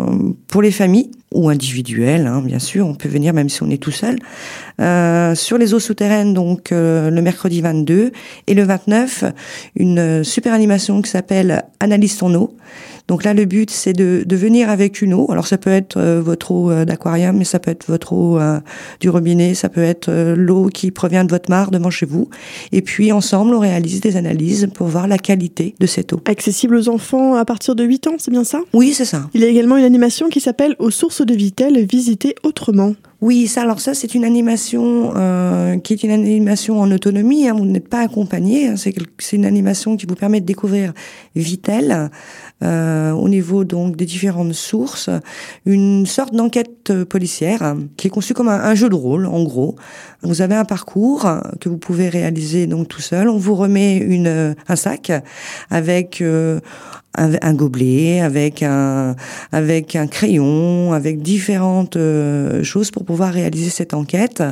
pour 0.46 0.62
les 0.62 0.70
familles 0.70 1.10
ou 1.34 1.48
individuelles, 1.48 2.26
hein, 2.26 2.42
bien 2.42 2.58
sûr. 2.58 2.86
On 2.86 2.94
peut 2.94 3.08
venir 3.08 3.32
même 3.32 3.48
si 3.48 3.62
on 3.62 3.70
est 3.70 3.82
tout 3.82 3.90
seul. 3.90 4.18
Euh, 4.80 5.34
sur 5.34 5.58
les 5.58 5.74
eaux 5.74 5.80
souterraines, 5.80 6.34
donc 6.34 6.72
euh, 6.72 7.10
le 7.10 7.22
mercredi 7.22 7.60
22 7.60 8.12
et 8.46 8.54
le 8.54 8.62
29, 8.62 9.24
une 9.76 10.24
super 10.24 10.54
animation 10.54 11.02
qui 11.02 11.10
s'appelle 11.10 11.64
Analyse 11.80 12.16
ton 12.16 12.34
eau. 12.34 12.56
Donc 13.08 13.24
là, 13.24 13.34
le 13.34 13.44
but, 13.44 13.68
c'est 13.70 13.92
de, 13.92 14.22
de, 14.24 14.36
venir 14.36 14.70
avec 14.70 15.02
une 15.02 15.12
eau. 15.12 15.26
Alors 15.30 15.46
ça 15.46 15.58
peut 15.58 15.70
être 15.70 15.96
euh, 15.96 16.22
votre 16.22 16.52
eau 16.52 16.72
d'aquarium, 16.84 17.36
mais 17.36 17.44
ça 17.44 17.58
peut 17.58 17.70
être 17.70 17.86
votre 17.86 18.12
eau 18.12 18.38
du 19.00 19.10
robinet, 19.10 19.54
ça 19.54 19.68
peut 19.68 19.82
être 19.82 20.10
l'eau 20.36 20.68
qui 20.72 20.90
provient 20.90 21.24
de 21.24 21.30
votre 21.30 21.50
mare 21.50 21.70
devant 21.70 21.90
chez 21.90 22.06
vous. 22.06 22.28
Et 22.70 22.80
puis 22.80 23.12
ensemble, 23.12 23.54
on 23.54 23.58
réalise 23.58 24.00
des 24.00 24.16
analyses 24.16 24.68
pour 24.72 24.86
voir 24.86 25.08
la 25.08 25.18
qualité 25.18 25.74
de 25.78 25.86
cette 25.86 26.12
eau. 26.12 26.20
Accessible 26.24 26.76
aux 26.76 26.88
enfants 26.88 27.34
à 27.34 27.44
partir 27.44 27.74
de 27.74 27.84
8 27.84 28.06
ans, 28.06 28.14
c'est 28.18 28.30
bien 28.30 28.44
ça? 28.44 28.60
Oui, 28.72 28.94
c'est 28.94 29.04
ça. 29.04 29.28
Il 29.34 29.40
y 29.40 29.44
a 29.44 29.48
également 29.48 29.76
une 29.76 29.84
animation 29.84 30.28
qui 30.28 30.40
s'appelle 30.40 30.76
Aux 30.78 30.90
sources 30.90 31.21
de 31.24 31.34
Vitel, 31.34 31.84
visiter 31.86 32.34
autrement. 32.42 32.94
Oui, 33.22 33.46
ça. 33.46 33.62
Alors 33.62 33.78
ça, 33.78 33.94
c'est 33.94 34.16
une 34.16 34.24
animation 34.24 35.12
euh, 35.14 35.78
qui 35.78 35.92
est 35.92 36.02
une 36.02 36.10
animation 36.10 36.80
en 36.80 36.90
autonomie. 36.90 37.48
Hein, 37.48 37.54
vous 37.56 37.64
n'êtes 37.64 37.88
pas 37.88 38.00
accompagné. 38.00 38.66
Hein, 38.66 38.74
c'est 38.76 39.36
une 39.36 39.46
animation 39.46 39.96
qui 39.96 40.06
vous 40.06 40.16
permet 40.16 40.40
de 40.40 40.44
découvrir 40.44 40.92
Vitel 41.36 42.10
euh, 42.64 43.12
au 43.12 43.28
niveau 43.28 43.62
donc 43.62 43.94
des 43.94 44.06
différentes 44.06 44.54
sources. 44.54 45.08
Une 45.66 46.04
sorte 46.04 46.34
d'enquête 46.34 47.04
policière 47.04 47.62
hein, 47.62 47.78
qui 47.96 48.08
est 48.08 48.10
conçue 48.10 48.34
comme 48.34 48.48
un, 48.48 48.74
jeu 48.74 48.88
de 48.88 48.96
rôle, 48.96 49.26
en 49.26 49.44
gros. 49.44 49.76
Vous 50.22 50.42
avez 50.42 50.56
un 50.56 50.64
parcours 50.64 51.28
que 51.60 51.68
vous 51.68 51.78
pouvez 51.78 52.08
réaliser 52.08 52.66
donc 52.66 52.88
tout 52.88 53.00
seul. 53.00 53.28
On 53.28 53.38
vous 53.38 53.54
remet 53.54 53.98
une 53.98 54.56
un 54.66 54.76
sac 54.76 55.12
avec 55.70 56.20
euh, 56.20 56.60
un, 57.16 57.32
un, 57.42 57.54
gobelet, 57.54 58.20
avec 58.20 58.62
un, 58.62 59.14
avec 59.52 59.96
un 59.96 60.06
crayon, 60.06 60.92
avec 60.92 61.20
différentes 61.20 61.96
euh, 61.96 62.62
choses 62.62 62.90
pour 62.90 63.04
pouvoir 63.12 63.34
réaliser 63.34 63.68
cette 63.68 63.92
enquête. 63.92 64.42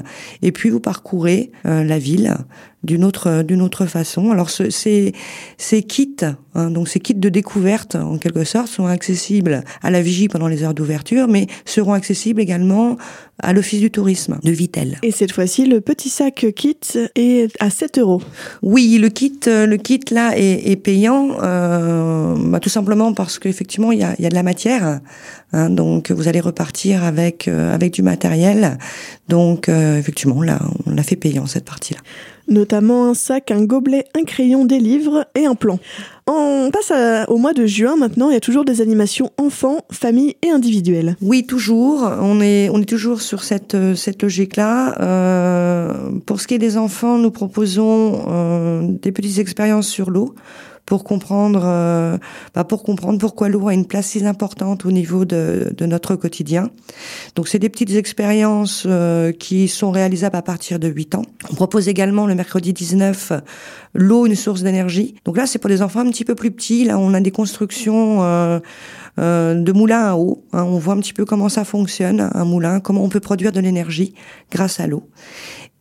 Et 0.43 0.53
puis 0.53 0.69
vous 0.69 0.81
parcourez 0.81 1.51
euh, 1.65 1.83
la 1.83 1.99
ville 1.99 2.37
d'une 2.83 3.05
autre 3.05 3.43
d'une 3.43 3.63
autre 3.63 3.87
façon. 3.87 4.31
Alors 4.31 4.51
ce, 4.51 4.71
ces 4.71 5.13
ces 5.59 5.83
kits, 5.83 6.17
hein, 6.55 6.71
donc 6.71 6.89
ces 6.89 7.01
kits 7.01 7.15
de 7.15 7.29
découverte 7.29 7.95
en 7.95 8.19
quelque 8.19 8.45
sorte, 8.45 8.69
sont 8.69 8.87
accessibles 8.87 9.65
à 9.83 9.91
la 9.91 10.03
vigie 10.03 10.29
pendant 10.29 10.49
les 10.49 10.63
heures 10.63 10.75
d'ouverture, 10.75 11.29
mais 11.29 11.47
seront 11.65 11.93
accessibles 11.93 12.41
également 12.41 12.97
à 13.43 13.53
l'office 13.53 13.81
du 13.81 13.91
tourisme 13.91 14.39
de 14.43 14.51
Vitel. 14.51 14.99
Et 15.03 15.13
cette 15.13 15.33
fois-ci, 15.33 15.65
le 15.67 15.81
petit 15.81 16.11
sac 16.11 16.47
kit 16.55 16.77
est 17.15 17.51
à 17.59 17.71
7 17.71 17.99
euros. 17.99 18.23
Oui, 18.63 18.99
le 18.99 19.09
kit 19.09 19.41
le 19.47 19.77
kit 19.77 20.01
là 20.11 20.37
est, 20.37 20.71
est 20.71 20.77
payant, 20.77 21.37
euh, 21.43 22.35
bah, 22.39 22.61
tout 22.61 22.69
simplement 22.69 23.13
parce 23.13 23.39
qu'effectivement 23.39 23.93
il 23.93 24.01
y 24.01 24.05
a, 24.05 24.15
il 24.19 24.23
y 24.23 24.27
a 24.27 24.31
de 24.31 24.35
la 24.35 24.43
matière. 24.43 25.01
Hein, 25.53 25.71
donc 25.71 26.11
vous 26.11 26.29
allez 26.29 26.41
repartir 26.41 27.05
avec 27.05 27.49
euh, 27.49 27.75
avec 27.75 27.93
du 27.93 28.03
matériel. 28.03 28.79
Donc 29.29 29.69
euh, 29.69 29.99
effectivement 29.99 30.43
là, 30.43 30.61
on 30.87 30.91
l'a 30.91 31.03
fait 31.03 31.17
payant 31.17 31.47
cette 31.47 31.65
partie-là 31.65 32.01
notamment 32.51 33.07
un 33.07 33.15
sac, 33.15 33.51
un 33.51 33.65
gobelet, 33.65 34.05
un 34.19 34.25
crayon, 34.25 34.65
des 34.65 34.79
livres 34.79 35.27
et 35.35 35.47
un 35.47 35.55
plan. 35.55 35.79
On 36.27 36.71
passe 36.71 36.93
au 37.29 37.39
mois 37.39 37.55
de 37.55 37.67
juin 37.67 37.97
maintenant, 37.97 38.31
il 38.31 38.35
y 38.35 38.37
a 38.37 38.41
toujours 38.41 38.65
des 38.65 38.81
animations 38.81 39.31
enfants, 39.39 39.79
famille 39.91 40.37
et 40.43 40.51
individuelles. 40.51 41.17
Oui, 41.23 41.45
toujours. 41.45 42.09
On 42.21 42.41
est, 42.41 42.69
on 42.71 42.81
est 42.81 42.89
toujours 42.89 43.21
sur 43.21 43.43
cette, 43.43 43.77
cette 43.97 44.23
logique-là. 44.23 45.01
Euh, 45.01 46.11
pour 46.27 46.41
ce 46.41 46.47
qui 46.47 46.55
est 46.55 46.59
des 46.59 46.77
enfants, 46.77 47.19
nous 47.19 47.31
proposons 47.31 48.27
euh, 48.29 48.83
des 48.85 49.11
petites 49.13 49.39
expériences 49.39 49.89
sur 49.89 50.11
l'eau 50.11 50.35
pour 50.87 51.05
comprendre, 51.05 51.63
euh, 51.65 52.19
bah 52.55 52.65
pour 52.65 52.83
comprendre 52.83 53.19
pourquoi 53.19 53.49
l'eau 53.49 53.69
a 53.69 53.75
une 53.75 53.87
place 53.87 54.07
si 54.07 54.25
importante 54.27 54.85
au 54.85 54.91
niveau 54.91 55.25
de, 55.25 55.73
notre 55.81 56.17
quotidien. 56.17 56.71
Donc 57.37 57.49
c'est 57.49 57.59
des 57.59 57.69
petites 57.69 57.95
expériences 57.95 58.85
euh, 58.87 59.33
qui 59.33 59.69
sont 59.69 59.91
réalisables 59.91 60.37
à 60.37 60.43
partir 60.43 60.79
de 60.79 60.89
8 60.89 61.15
ans. 61.15 61.23
On 61.51 61.55
propose 61.55 61.89
également 61.89 62.27
le 62.27 62.35
mercredi 62.35 62.73
19 62.73 63.33
l'eau 63.95 64.27
une 64.27 64.37
source 64.37 64.63
d'énergie. 64.63 65.15
Donc 65.25 65.37
là 65.37 65.47
c'est 65.47 65.59
pour 65.59 65.71
des 65.71 65.83
enfants 65.83 66.01
un 66.01 66.11
petit 66.11 66.25
peu 66.25 66.35
plus 66.35 66.51
petits. 66.51 66.85
Là 66.85 66.99
on 66.99 67.15
a 67.15 67.21
des 67.21 67.31
constructions 67.31 68.23
euh, 69.19 69.55
de 69.55 69.73
moulins 69.73 70.07
à 70.07 70.15
eau. 70.15 70.45
Hein. 70.53 70.63
On 70.63 70.79
voit 70.79 70.95
un 70.95 71.01
petit 71.01 71.13
peu 71.13 71.25
comment 71.25 71.49
ça 71.49 71.65
fonctionne 71.65 72.31
un 72.33 72.45
moulin, 72.45 72.81
comment 72.81 73.03
on 73.03 73.09
peut 73.09 73.21
produire 73.21 73.53
de 73.53 73.61
l'énergie 73.61 74.15
grâce 74.51 74.81
à 74.81 74.87
l'eau. 74.87 75.03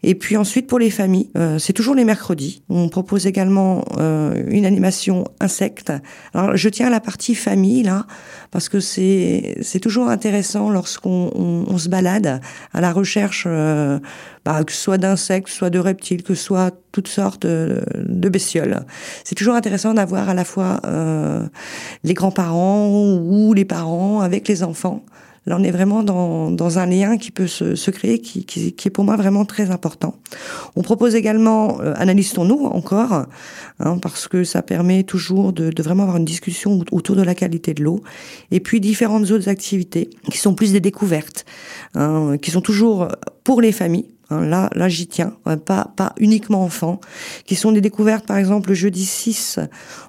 Et 0.01 0.15
puis 0.15 0.37
ensuite 0.37 0.67
pour 0.67 0.79
les 0.79 0.89
familles, 0.89 1.29
euh, 1.37 1.59
c'est 1.59 1.73
toujours 1.73 1.93
les 1.93 2.05
mercredis. 2.05 2.63
On 2.69 2.87
propose 2.87 3.27
également 3.27 3.83
euh, 3.97 4.41
une 4.47 4.65
animation 4.65 5.25
insecte. 5.41 5.91
Alors 6.33 6.55
je 6.55 6.69
tiens 6.69 6.87
à 6.87 6.89
la 6.89 7.01
partie 7.01 7.35
famille 7.35 7.83
là 7.83 8.05
parce 8.51 8.69
que 8.69 8.79
c'est 8.79 9.57
c'est 9.61 9.79
toujours 9.79 10.07
intéressant 10.07 10.69
lorsqu'on 10.69 11.31
on, 11.35 11.65
on 11.67 11.77
se 11.77 11.89
balade 11.89 12.39
à 12.73 12.79
la 12.79 12.93
recherche, 12.93 13.43
euh, 13.45 13.99
bah, 14.45 14.63
que 14.63 14.71
ce 14.71 14.79
soit 14.79 14.97
d'insectes, 14.97 15.49
soit 15.49 15.69
de 15.69 15.79
reptiles, 15.79 16.23
que 16.23 16.33
ce 16.33 16.43
soit 16.43 16.71
toutes 16.93 17.09
sortes 17.09 17.45
de, 17.45 17.83
de 17.95 18.29
bestioles. 18.29 18.85
C'est 19.25 19.35
toujours 19.35 19.55
intéressant 19.55 19.93
d'avoir 19.93 20.29
à 20.29 20.33
la 20.33 20.45
fois 20.45 20.79
euh, 20.85 21.45
les 22.05 22.13
grands-parents 22.13 22.87
ou 22.87 23.53
les 23.53 23.65
parents 23.65 24.21
avec 24.21 24.47
les 24.47 24.63
enfants 24.63 25.03
On 25.51 25.63
est 25.63 25.71
vraiment 25.71 26.03
dans, 26.03 26.79
un 26.79 26.85
lien 26.85 27.17
qui 27.17 27.31
peut 27.31 27.47
se, 27.47 27.91
créer, 27.91 28.19
qui, 28.19 28.45
est 28.85 28.89
pour 28.89 29.03
moi 29.03 29.15
vraiment 29.15 29.45
très 29.45 29.71
important. 29.71 30.15
On 30.75 30.81
propose 30.81 31.15
également 31.15 31.81
euh, 31.81 31.93
Analysons-nous 31.97 32.65
encore, 32.65 33.25
hein, 33.79 33.97
parce 34.01 34.27
que 34.27 34.43
ça 34.43 34.61
permet 34.61 35.03
toujours 35.03 35.51
de, 35.53 35.69
de, 35.69 35.83
vraiment 35.83 36.03
avoir 36.03 36.17
une 36.17 36.25
discussion 36.25 36.83
autour 36.91 37.15
de 37.15 37.23
la 37.23 37.35
qualité 37.35 37.73
de 37.73 37.83
l'eau. 37.83 38.01
Et 38.51 38.59
puis 38.59 38.79
différentes 38.79 39.31
autres 39.31 39.49
activités 39.49 40.09
qui 40.31 40.37
sont 40.37 40.53
plus 40.53 40.71
des 40.71 40.79
découvertes, 40.79 41.45
hein, 41.95 42.37
qui 42.41 42.51
sont 42.51 42.61
toujours 42.61 43.07
pour 43.43 43.61
les 43.61 43.71
familles 43.71 44.05
Hein, 44.29 44.45
là, 44.45 44.69
là 44.75 44.89
j'y 44.89 45.07
tiens, 45.07 45.33
pas, 45.65 45.91
pas 45.95 46.13
uniquement 46.17 46.63
enfants, 46.63 46.99
qui 47.45 47.55
sont 47.55 47.71
des 47.71 47.81
découvertes, 47.81 48.25
par 48.25 48.37
exemple, 48.37 48.69
le 48.69 48.75
jeudi 48.75 49.05
6, 49.05 49.59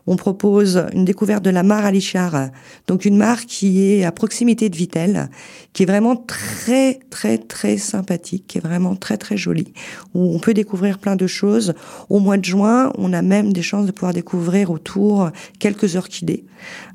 on 0.07 0.17
propose 0.17 0.85
une 0.93 1.05
découverte 1.05 1.43
de 1.43 1.50
la 1.50 1.62
mare 1.62 1.85
à 1.85 1.91
Lichard, 1.91 2.50
donc 2.87 3.05
une 3.05 3.17
mare 3.17 3.47
qui 3.47 3.83
est 3.83 4.05
à 4.05 4.12
proximité 4.12 4.69
de 4.69 4.77
Vitel, 4.77 5.31
qui 5.73 5.85
est 5.85 5.87
vraiment 5.87 6.17
très, 6.17 7.00
très, 7.11 7.39
très 7.39 7.79
sympathique, 7.79 8.45
qui 8.47 8.59
est 8.59 8.61
vraiment 8.61 8.95
très, 8.95 9.17
très 9.17 9.37
jolie, 9.37 9.73
où 10.15 10.35
on 10.35 10.39
peut 10.39 10.55
découvrir 10.55 10.99
plein 10.99 11.17
de 11.17 11.27
choses. 11.27 11.75
Au 12.09 12.19
mois 12.19 12.37
de 12.37 12.45
juin, 12.45 12.93
on 12.99 13.12
a 13.12 13.23
même 13.23 13.53
des 13.53 13.62
chances 13.62 13.87
de 13.87 13.93
pouvoir 13.93 14.12
découvrir 14.12 14.71
autour 14.71 15.31
quelques 15.59 15.97
orchidées. 15.97 16.45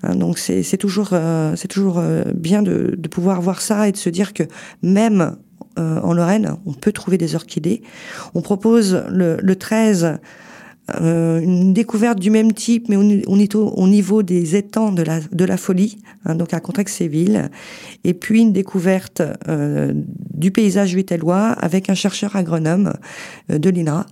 Hein, 0.03 0.15
donc 0.15 0.37
c'est 0.37 0.77
toujours, 0.77 1.09
euh, 1.13 1.55
c'est 1.55 1.67
toujours 1.67 1.97
euh, 1.97 2.23
bien 2.35 2.61
de, 2.61 2.95
de 2.97 3.07
pouvoir 3.07 3.41
voir 3.41 3.61
ça 3.61 3.87
et 3.87 3.91
de 3.91 3.97
se 3.97 4.09
dire 4.09 4.33
que 4.33 4.43
même 4.83 5.35
euh, 5.77 5.99
en 6.01 6.13
Lorraine, 6.13 6.55
on 6.65 6.73
peut 6.73 6.91
trouver 6.91 7.17
des 7.17 7.35
orchidées. 7.35 7.81
On 8.33 8.41
propose 8.41 9.03
le, 9.09 9.37
le 9.41 9.55
13 9.55 10.19
euh, 11.01 11.39
une 11.39 11.73
découverte 11.73 12.19
du 12.19 12.29
même 12.29 12.53
type, 12.53 12.89
mais 12.89 12.95
au, 12.95 13.03
niveau 13.87 14.23
des 14.23 14.55
étangs 14.55 14.91
de 14.91 15.01
la, 15.01 15.19
de 15.19 15.43
la 15.43 15.57
folie, 15.57 15.97
hein, 16.25 16.35
donc 16.35 16.53
à 16.53 16.59
Contrexéville, 16.59 17.49
et 18.03 18.13
puis 18.13 18.41
une 18.41 18.53
découverte 18.53 19.23
euh, 19.47 19.93
du 20.31 20.51
paysage 20.51 20.95
vitellois 20.95 21.47
avec 21.53 21.89
un 21.89 21.95
chercheur 21.95 22.35
agronome 22.35 22.93
de 23.49 23.69
l'INRA 23.69 24.05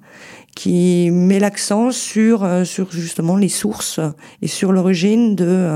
qui 0.55 1.11
met 1.11 1.39
l'accent 1.39 1.91
sur, 1.91 2.47
sur 2.65 2.91
justement 2.91 3.37
les 3.37 3.49
sources 3.49 3.99
et 4.41 4.47
sur 4.47 4.71
l'origine 4.71 5.35
de, 5.35 5.67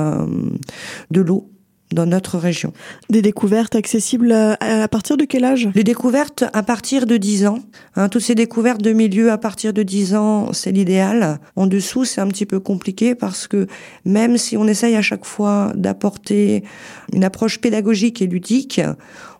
de 1.11 1.21
l'eau 1.21 1.49
dans 1.91 2.05
notre 2.05 2.37
région. 2.37 2.73
Des 3.09 3.21
découvertes 3.21 3.75
accessibles 3.75 4.31
à, 4.31 4.87
partir 4.87 5.17
de 5.17 5.25
quel 5.25 5.45
âge? 5.45 5.69
Les 5.73 5.83
découvertes 5.83 6.43
à 6.53 6.63
partir 6.63 7.05
de 7.05 7.17
10 7.17 7.47
ans. 7.47 7.59
Hein, 7.95 8.09
toutes 8.09 8.23
ces 8.23 8.35
découvertes 8.35 8.81
de 8.81 8.91
milieu 8.91 9.31
à 9.31 9.37
partir 9.37 9.73
de 9.73 9.83
10 9.83 10.15
ans, 10.15 10.53
c'est 10.53 10.71
l'idéal. 10.71 11.39
En 11.55 11.67
dessous, 11.67 12.05
c'est 12.05 12.21
un 12.21 12.27
petit 12.27 12.45
peu 12.45 12.59
compliqué 12.59 13.15
parce 13.15 13.47
que 13.47 13.67
même 14.05 14.37
si 14.37 14.57
on 14.57 14.67
essaye 14.67 14.95
à 14.95 15.01
chaque 15.01 15.25
fois 15.25 15.71
d'apporter 15.75 16.63
une 17.13 17.23
approche 17.23 17.59
pédagogique 17.59 18.21
et 18.21 18.27
ludique, 18.27 18.81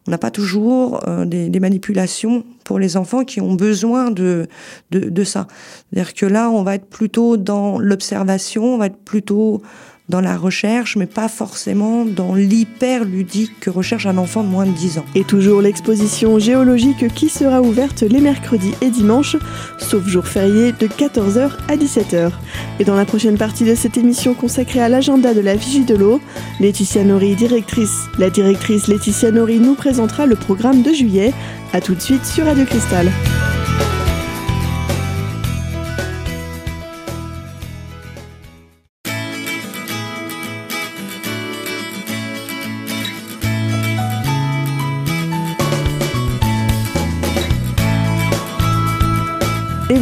on 0.08 0.12
n'a 0.12 0.18
pas 0.18 0.32
toujours 0.32 1.01
euh, 1.08 1.25
des, 1.25 1.50
des, 1.50 1.60
manipulations 1.60 2.46
pour 2.63 2.80
les 2.80 2.96
enfants 2.96 3.25
qui 3.25 3.42
ont 3.42 3.56
besoin 3.56 4.10
de, 4.10 4.48
de, 4.92 5.10
de 5.10 5.24
ça. 5.25 5.48
C'est-à-dire 5.92 6.13
que 6.13 6.25
là, 6.25 6.50
on 6.50 6.63
va 6.63 6.75
être 6.75 6.88
plutôt 6.88 7.36
dans 7.36 7.77
l'observation, 7.77 8.75
on 8.75 8.77
va 8.77 8.86
être 8.86 9.04
plutôt 9.04 9.62
dans 10.09 10.21
la 10.21 10.37
recherche, 10.37 10.95
mais 10.95 11.05
pas 11.05 11.27
forcément 11.27 12.05
dans 12.05 12.33
l'hyper 12.33 13.03
ludique 13.03 13.59
que 13.59 13.69
recherche 13.69 14.05
un 14.05 14.17
enfant 14.17 14.43
de 14.43 14.47
moins 14.47 14.65
de 14.65 14.71
10 14.71 14.99
ans. 14.99 15.05
Et 15.15 15.23
toujours 15.23 15.61
l'exposition 15.61 16.39
géologique 16.39 17.13
qui 17.13 17.29
sera 17.29 17.61
ouverte 17.61 18.03
les 18.03 18.21
mercredis 18.21 18.73
et 18.81 18.89
dimanches, 18.89 19.37
sauf 19.77 20.07
jour 20.07 20.27
férié 20.27 20.71
de 20.71 20.87
14h 20.87 21.51
à 21.67 21.75
17h. 21.75 22.31
Et 22.79 22.85
dans 22.85 22.95
la 22.95 23.05
prochaine 23.05 23.37
partie 23.37 23.65
de 23.65 23.75
cette 23.75 23.97
émission 23.97 24.33
consacrée 24.33 24.81
à 24.81 24.89
l'agenda 24.89 25.33
de 25.33 25.41
la 25.41 25.55
Vigie 25.55 25.85
de 25.85 25.95
l'eau, 25.95 26.21
Laetitia 26.59 27.03
Nori, 27.03 27.35
directrice. 27.35 28.05
La 28.17 28.29
directrice 28.29 28.87
Laetitia 28.87 29.31
Nori 29.31 29.59
nous 29.59 29.75
présentera 29.75 30.25
le 30.25 30.35
programme 30.35 30.83
de 30.83 30.93
juillet. 30.93 31.33
A 31.73 31.81
tout 31.81 31.95
de 31.95 32.01
suite 32.01 32.25
sur 32.25 32.45
Radio 32.45 32.65
Cristal. 32.65 33.11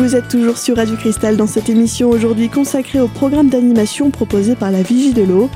Vous 0.05 0.15
êtes 0.15 0.27
toujours 0.27 0.59
sur 0.59 0.75
Radio 0.75 0.95
Cristal 0.97 1.35
dans 1.35 1.47
cette 1.47 1.67
émission 1.67 2.12
aujourd'hui 2.12 2.47
consacrée 2.47 3.00
au 3.00 3.07
programme 3.07 3.50
d'animation 3.50 4.12
proposé 4.12 4.53
par 4.53 4.69
la 4.69 4.83
Vigie 4.83 5.13
de 5.13 5.24
l'eau. 5.24 5.50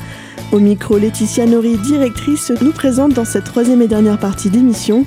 Au 0.52 0.58
micro, 0.58 0.98
Laetitia 0.98 1.46
Nori, 1.46 1.78
directrice, 1.78 2.52
nous 2.60 2.72
présente 2.72 3.14
dans 3.14 3.26
cette 3.26 3.44
troisième 3.44 3.84
et 3.84 3.88
dernière 3.88 4.18
partie 4.18 4.50
d'émission 4.50 5.06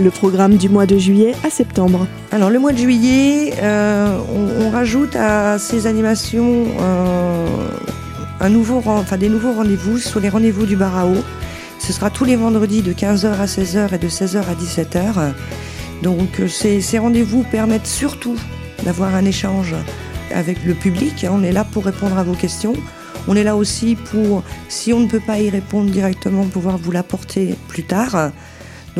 le 0.00 0.10
programme 0.10 0.56
du 0.56 0.68
mois 0.68 0.86
de 0.86 0.98
juillet 0.98 1.36
à 1.44 1.50
septembre. 1.50 2.08
Alors 2.32 2.50
le 2.50 2.58
mois 2.58 2.72
de 2.72 2.78
juillet, 2.78 3.54
euh, 3.62 4.18
on, 4.58 4.70
rajoute 4.70 5.14
à 5.14 5.60
ces 5.60 5.86
animations 5.86 6.66
euh, 6.80 7.46
un 8.40 8.48
nouveau, 8.48 8.82
enfin, 8.84 9.16
des 9.16 9.28
nouveaux 9.28 9.52
rendez-vous 9.52 9.98
sur 9.98 10.18
les 10.18 10.30
rendez-vous 10.30 10.66
du 10.66 10.74
bar 10.74 10.98
à 10.98 11.06
eau. 11.06 11.22
Ce 11.78 11.92
sera 11.92 12.10
tous 12.10 12.24
les 12.24 12.34
vendredis 12.34 12.82
de 12.82 12.92
15h 12.92 13.38
à 13.38 13.46
16h 13.46 13.94
et 13.94 13.98
de 13.98 14.08
16h 14.08 14.38
à 14.38 14.54
17h. 14.56 15.32
Donc 16.02 16.42
ces, 16.48 16.80
ces 16.80 16.98
rendez-vous 16.98 17.44
permettent 17.44 17.86
surtout 17.86 18.34
d'avoir 18.84 19.14
un 19.14 19.24
échange 19.24 19.74
avec 20.34 20.64
le 20.64 20.74
public. 20.74 21.26
On 21.30 21.42
est 21.42 21.52
là 21.52 21.64
pour 21.64 21.84
répondre 21.84 22.16
à 22.18 22.22
vos 22.22 22.34
questions. 22.34 22.74
On 23.28 23.36
est 23.36 23.44
là 23.44 23.56
aussi 23.56 23.96
pour, 23.96 24.42
si 24.68 24.92
on 24.92 25.00
ne 25.00 25.06
peut 25.06 25.20
pas 25.20 25.38
y 25.38 25.50
répondre 25.50 25.90
directement, 25.90 26.44
pouvoir 26.44 26.78
vous 26.78 26.90
l'apporter 26.90 27.54
plus 27.68 27.84
tard. 27.84 28.32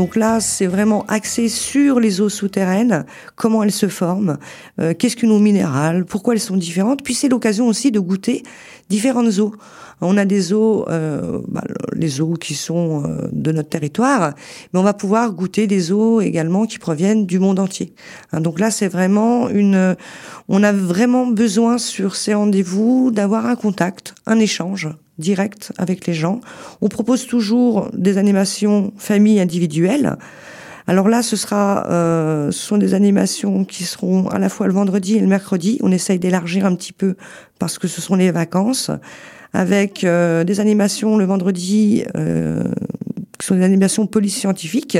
Donc 0.00 0.16
là, 0.16 0.40
c'est 0.40 0.66
vraiment 0.66 1.04
axé 1.08 1.50
sur 1.50 2.00
les 2.00 2.22
eaux 2.22 2.30
souterraines, 2.30 3.04
comment 3.36 3.62
elles 3.62 3.70
se 3.70 3.86
forment, 3.86 4.38
euh, 4.80 4.94
qu'est-ce 4.98 5.14
qu'une 5.14 5.30
eau 5.30 5.38
minérale, 5.38 6.06
pourquoi 6.06 6.32
elles 6.32 6.40
sont 6.40 6.56
différentes. 6.56 7.02
Puis 7.04 7.12
c'est 7.12 7.28
l'occasion 7.28 7.66
aussi 7.66 7.90
de 7.90 8.00
goûter 8.00 8.42
différentes 8.88 9.38
eaux. 9.40 9.54
On 10.00 10.16
a 10.16 10.24
des 10.24 10.54
eaux, 10.54 10.86
euh, 10.88 11.40
bah, 11.48 11.64
les 11.92 12.22
eaux 12.22 12.32
qui 12.32 12.54
sont 12.54 13.02
euh, 13.04 13.28
de 13.30 13.52
notre 13.52 13.68
territoire, 13.68 14.32
mais 14.72 14.80
on 14.80 14.82
va 14.82 14.94
pouvoir 14.94 15.32
goûter 15.32 15.66
des 15.66 15.92
eaux 15.92 16.22
également 16.22 16.64
qui 16.64 16.78
proviennent 16.78 17.26
du 17.26 17.38
monde 17.38 17.58
entier. 17.58 17.92
Hein, 18.32 18.40
donc 18.40 18.58
là, 18.58 18.70
c'est 18.70 18.88
vraiment 18.88 19.50
une, 19.50 19.96
on 20.48 20.62
a 20.62 20.72
vraiment 20.72 21.26
besoin 21.26 21.76
sur 21.76 22.16
ces 22.16 22.32
rendez-vous 22.32 23.10
d'avoir 23.10 23.44
un 23.44 23.54
contact, 23.54 24.14
un 24.24 24.38
échange 24.38 24.88
direct 25.20 25.72
avec 25.78 26.06
les 26.06 26.14
gens. 26.14 26.40
On 26.80 26.88
propose 26.88 27.26
toujours 27.26 27.88
des 27.92 28.18
animations 28.18 28.92
famille 28.96 29.40
individuelles. 29.40 30.16
Alors 30.86 31.08
là, 31.08 31.22
ce 31.22 31.36
sera, 31.36 31.86
euh, 31.88 32.50
ce 32.50 32.58
sont 32.58 32.76
des 32.76 32.94
animations 32.94 33.64
qui 33.64 33.84
seront 33.84 34.28
à 34.28 34.38
la 34.38 34.48
fois 34.48 34.66
le 34.66 34.72
vendredi 34.72 35.16
et 35.16 35.20
le 35.20 35.28
mercredi. 35.28 35.78
On 35.82 35.92
essaye 35.92 36.18
d'élargir 36.18 36.66
un 36.66 36.74
petit 36.74 36.92
peu 36.92 37.14
parce 37.60 37.78
que 37.78 37.86
ce 37.86 38.00
sont 38.00 38.16
les 38.16 38.32
vacances 38.32 38.90
avec 39.52 40.04
euh, 40.04 40.44
des 40.44 40.60
animations 40.60 41.16
le 41.16 41.24
vendredi, 41.24 42.04
euh, 42.16 42.64
qui 43.38 43.46
sont 43.46 43.54
des 43.54 43.62
animations 43.62 44.06
police 44.06 44.36
scientifiques. 44.36 44.98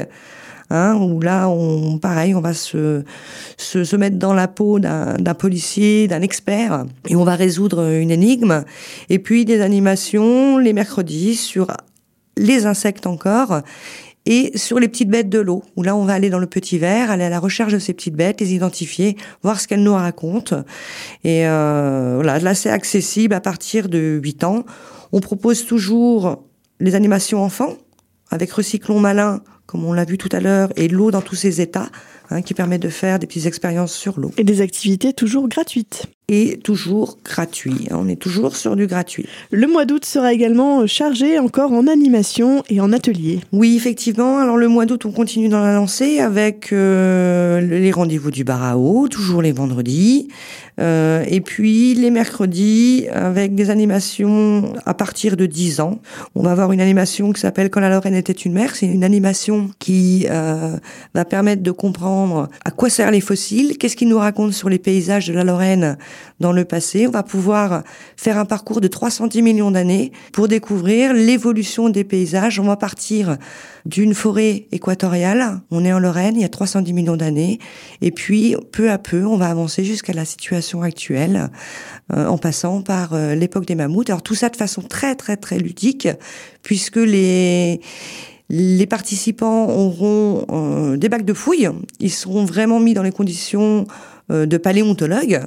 Hein, 0.73 0.95
où 0.95 1.21
là, 1.21 1.49
on, 1.49 1.99
pareil, 1.99 2.33
on 2.33 2.41
va 2.41 2.55
se, 2.55 3.03
se, 3.57 3.83
se 3.83 3.97
mettre 3.97 4.19
dans 4.19 4.35
la 4.35 4.47
peau 4.47 4.79
d'un 4.79 5.35
policier, 5.35 6.07
d'un 6.07 6.23
expert, 6.23 6.85
et 7.09 7.17
on 7.17 7.25
va 7.25 7.35
résoudre 7.35 7.91
une 7.91 8.13
énigme. 8.13 8.65
Et 9.09 9.19
puis 9.19 9.45
des 9.45 9.63
animations 9.63 10.59
les 10.59 10.73
mercredis 10.73 11.35
sur 11.35 11.73
les 12.37 12.67
insectes 12.67 13.09
encore, 13.09 13.63
et 14.27 14.57
sur 14.57 14.79
les 14.79 14.89
petites 14.89 15.09
bêtes 15.09 15.29
de 15.29 15.39
l'eau, 15.39 15.63
où 15.77 15.83
là 15.83 15.97
on 15.97 16.05
va 16.05 16.13
aller 16.13 16.31
dans 16.31 16.39
le 16.39 16.47
petit 16.47 16.79
verre, 16.79 17.11
aller 17.11 17.25
à 17.25 17.31
la 17.31 17.41
recherche 17.41 17.73
de 17.73 17.79
ces 17.79 17.95
petites 17.95 18.15
bêtes, 18.15 18.41
les 18.41 18.55
identifier, 18.55 19.17
voir 19.43 19.61
ce 19.61 19.67
qu'elles 19.67 19.83
nous 19.83 19.95
racontent. 19.95 20.63
Et 21.25 21.47
euh, 21.47 22.13
voilà, 22.17 22.39
là 22.39 22.55
c'est 22.55 22.71
accessible 22.71 23.35
à 23.35 23.41
partir 23.41 23.89
de 23.89 24.21
8 24.23 24.45
ans. 24.45 24.65
On 25.13 25.21
propose 25.21 25.67
toujours 25.67 26.45
les 26.81 26.95
animations 26.95 27.43
enfants, 27.43 27.75
avec 28.31 28.53
Recyclons 28.53 29.01
Malin, 29.01 29.43
comme 29.71 29.85
on 29.85 29.93
l'a 29.93 30.05
vu 30.05 30.19
tout 30.19 30.29
à 30.33 30.41
l'heure, 30.41 30.73
et 30.75 30.89
l'eau 30.89 31.13
dans 31.13 31.21
tous 31.21 31.37
ses 31.37 31.61
états, 31.61 31.91
hein, 32.31 32.43
qui 32.43 32.55
permet 32.55 32.79
de 32.79 32.89
faire 32.89 33.19
des 33.19 33.27
petites 33.27 33.47
expériences 33.47 33.95
sur 33.95 34.19
l'eau. 34.19 34.33
Et 34.37 34.45
des 34.45 34.61
activités 34.61 35.13
toujours 35.13 35.49
gratuites 35.49 36.09
et 36.31 36.61
toujours 36.63 37.19
gratuit. 37.25 37.89
On 37.91 38.09
est 38.09 38.17
toujours 38.17 38.55
sur 38.55 38.77
du 38.77 38.87
gratuit. 38.87 39.27
Le 39.51 39.67
mois 39.67 39.85
d'août 39.85 40.05
sera 40.05 40.33
également 40.33 40.87
chargé 40.87 41.41
encore 41.41 41.73
en 41.73 41.89
animation 41.89 42.63
et 42.71 42.81
en 42.81 42.93
atelier. 42.93 43.41
Oui, 43.53 43.75
effectivement. 43.77 44.39
Alors 44.39 44.57
le 44.57 44.69
mois 44.69 44.87
d'août, 44.87 45.05
on 45.07 45.11
continue 45.11 45.49
dans 45.49 45.61
la 45.61 45.75
lancée 45.75 46.21
avec 46.21 46.73
euh, 46.73 47.61
les 47.61 47.91
rendez-vous 47.91 48.31
du 48.31 48.45
bar 48.45 48.63
à 48.63 48.79
eau, 48.79 49.09
toujours 49.09 49.43
les 49.43 49.51
vendredis. 49.51 50.29
Euh, 50.79 51.25
et 51.27 51.41
puis 51.41 51.95
les 51.95 52.11
mercredis 52.11 53.07
avec 53.13 53.55
des 53.55 53.69
animations 53.69 54.73
à 54.87 54.95
partir 54.95 55.37
de 55.37 55.47
10 55.47 55.81
ans. 55.81 56.01
On 56.37 56.43
va 56.43 56.53
avoir 56.53 56.71
une 56.71 56.81
animation 56.81 57.33
qui 57.33 57.41
s'appelle 57.41 57.71
Quand 57.71 57.81
la 57.81 57.91
Lorraine 57.91 58.15
était 58.15 58.33
une 58.33 58.53
mer. 58.53 58.77
C'est 58.77 58.87
une 58.87 59.05
animation 59.05 59.71
qui 59.81 60.27
euh, 60.31 60.77
va 61.13 61.25
permettre 61.25 61.63
de 61.63 61.73
comprendre 61.73 62.20
à 62.65 62.71
quoi 62.71 62.91
servent 62.91 63.13
les 63.13 63.21
fossiles, 63.21 63.79
qu'est-ce 63.79 63.97
qu'ils 63.97 64.09
nous 64.09 64.19
racontent 64.19 64.53
sur 64.53 64.69
les 64.69 64.79
paysages 64.79 65.29
de 65.29 65.33
la 65.33 65.45
Lorraine 65.45 65.97
dans 66.41 66.53
le 66.53 66.65
passé. 66.65 67.07
On 67.07 67.11
va 67.11 67.23
pouvoir 67.23 67.83
faire 68.17 68.39
un 68.39 68.45
parcours 68.45 68.81
de 68.81 68.89
310 68.89 69.43
millions 69.43 69.71
d'années 69.71 70.13
pour 70.33 70.49
découvrir 70.49 71.13
l'évolution 71.13 71.89
des 71.89 72.05
paysages. 72.05 72.59
On 72.59 72.65
va 72.65 72.77
partir 72.77 73.37
d'une 73.85 74.15
forêt 74.15 74.67
équatoriale. 74.73 75.61
On 75.71 75.85
est 75.85 75.93
en 75.93 75.99
Lorraine, 75.99 76.37
il 76.37 76.43
y 76.43 76.45
a 76.45 76.49
310 76.49 76.93
millions 76.93 77.17
d'années. 77.17 77.59
Et 78.01 78.11
puis, 78.11 78.57
peu 78.73 78.91
à 78.91 78.99
peu, 78.99 79.27
on 79.27 79.37
va 79.37 79.49
avancer 79.49 79.85
jusqu'à 79.85 80.13
la 80.13 80.25
situation 80.25 80.83
actuelle, 80.83 81.51
euh, 82.13 82.27
en 82.27 82.39
passant 82.39 82.83
par 82.83 83.15
euh, 83.15 83.35
l'époque 83.35 83.67
des 83.67 83.75
mammouths. 83.75 84.11
Alors 84.11 84.23
tout 84.23 84.35
ça 84.35 84.49
de 84.49 84.57
façon 84.57 84.83
très, 84.83 85.15
très, 85.15 85.37
très 85.37 85.59
ludique, 85.59 86.09
puisque 86.63 86.97
les 86.97 87.81
les 88.51 88.87
participants 88.87 89.69
auront 89.69 90.45
euh, 90.51 90.97
des 90.97 91.09
bacs 91.09 91.25
de 91.25 91.33
fouilles. 91.33 91.71
Ils 92.01 92.11
seront 92.11 92.45
vraiment 92.45 92.81
mis 92.81 92.95
dans 92.95 93.05
les 93.05 93.13
conditions 93.13 93.87
euh, 94.31 94.45
de 94.45 94.57
paléontologues 94.57 95.41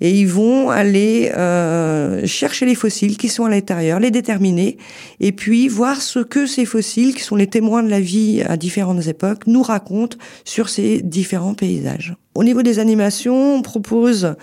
et 0.00 0.10
ils 0.10 0.26
vont 0.26 0.68
aller 0.68 1.30
euh, 1.36 2.26
chercher 2.26 2.66
les 2.66 2.74
fossiles 2.74 3.16
qui 3.16 3.28
sont 3.28 3.44
à 3.44 3.50
l'intérieur, 3.50 4.00
les 4.00 4.10
déterminer 4.10 4.78
et 5.20 5.30
puis 5.30 5.68
voir 5.68 6.02
ce 6.02 6.18
que 6.18 6.44
ces 6.46 6.64
fossiles, 6.64 7.14
qui 7.14 7.22
sont 7.22 7.36
les 7.36 7.46
témoins 7.46 7.84
de 7.84 7.88
la 7.88 8.00
vie 8.00 8.42
à 8.46 8.56
différentes 8.56 9.06
époques, 9.06 9.46
nous 9.46 9.62
racontent 9.62 10.18
sur 10.44 10.68
ces 10.68 11.02
différents 11.02 11.54
paysages. 11.54 12.14
Au 12.34 12.44
niveau 12.44 12.62
des 12.62 12.78
animations, 12.78 13.56
on 13.56 13.62
propose 13.62 14.34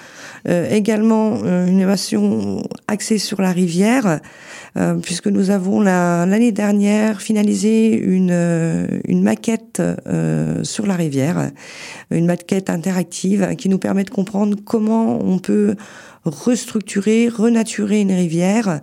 euh, 0.47 0.69
également 0.69 1.37
une 1.43 1.77
animation 1.77 2.61
axée 2.87 3.17
sur 3.17 3.41
la 3.41 3.51
rivière 3.51 4.19
euh, 4.77 4.95
puisque 4.95 5.27
nous 5.27 5.49
avons 5.49 5.81
l'année 5.81 6.51
dernière 6.51 7.21
finalisé 7.21 7.97
une, 7.97 8.31
euh, 8.31 8.85
maquette 9.09 9.81
euh, 9.81 10.63
sur 10.63 10.85
la 10.85 10.95
rivière, 10.95 11.51
une 12.11 12.25
maquette 12.25 12.69
interactive 12.69 13.55
qui 13.57 13.69
nous 13.69 13.79
permet 13.79 14.03
de 14.03 14.09
comprendre 14.09 14.57
comment 14.63 15.19
on 15.23 15.39
peut 15.39 15.75
restructurer, 16.25 17.29
renaturer 17.29 18.01
une 18.01 18.11
rivière 18.11 18.81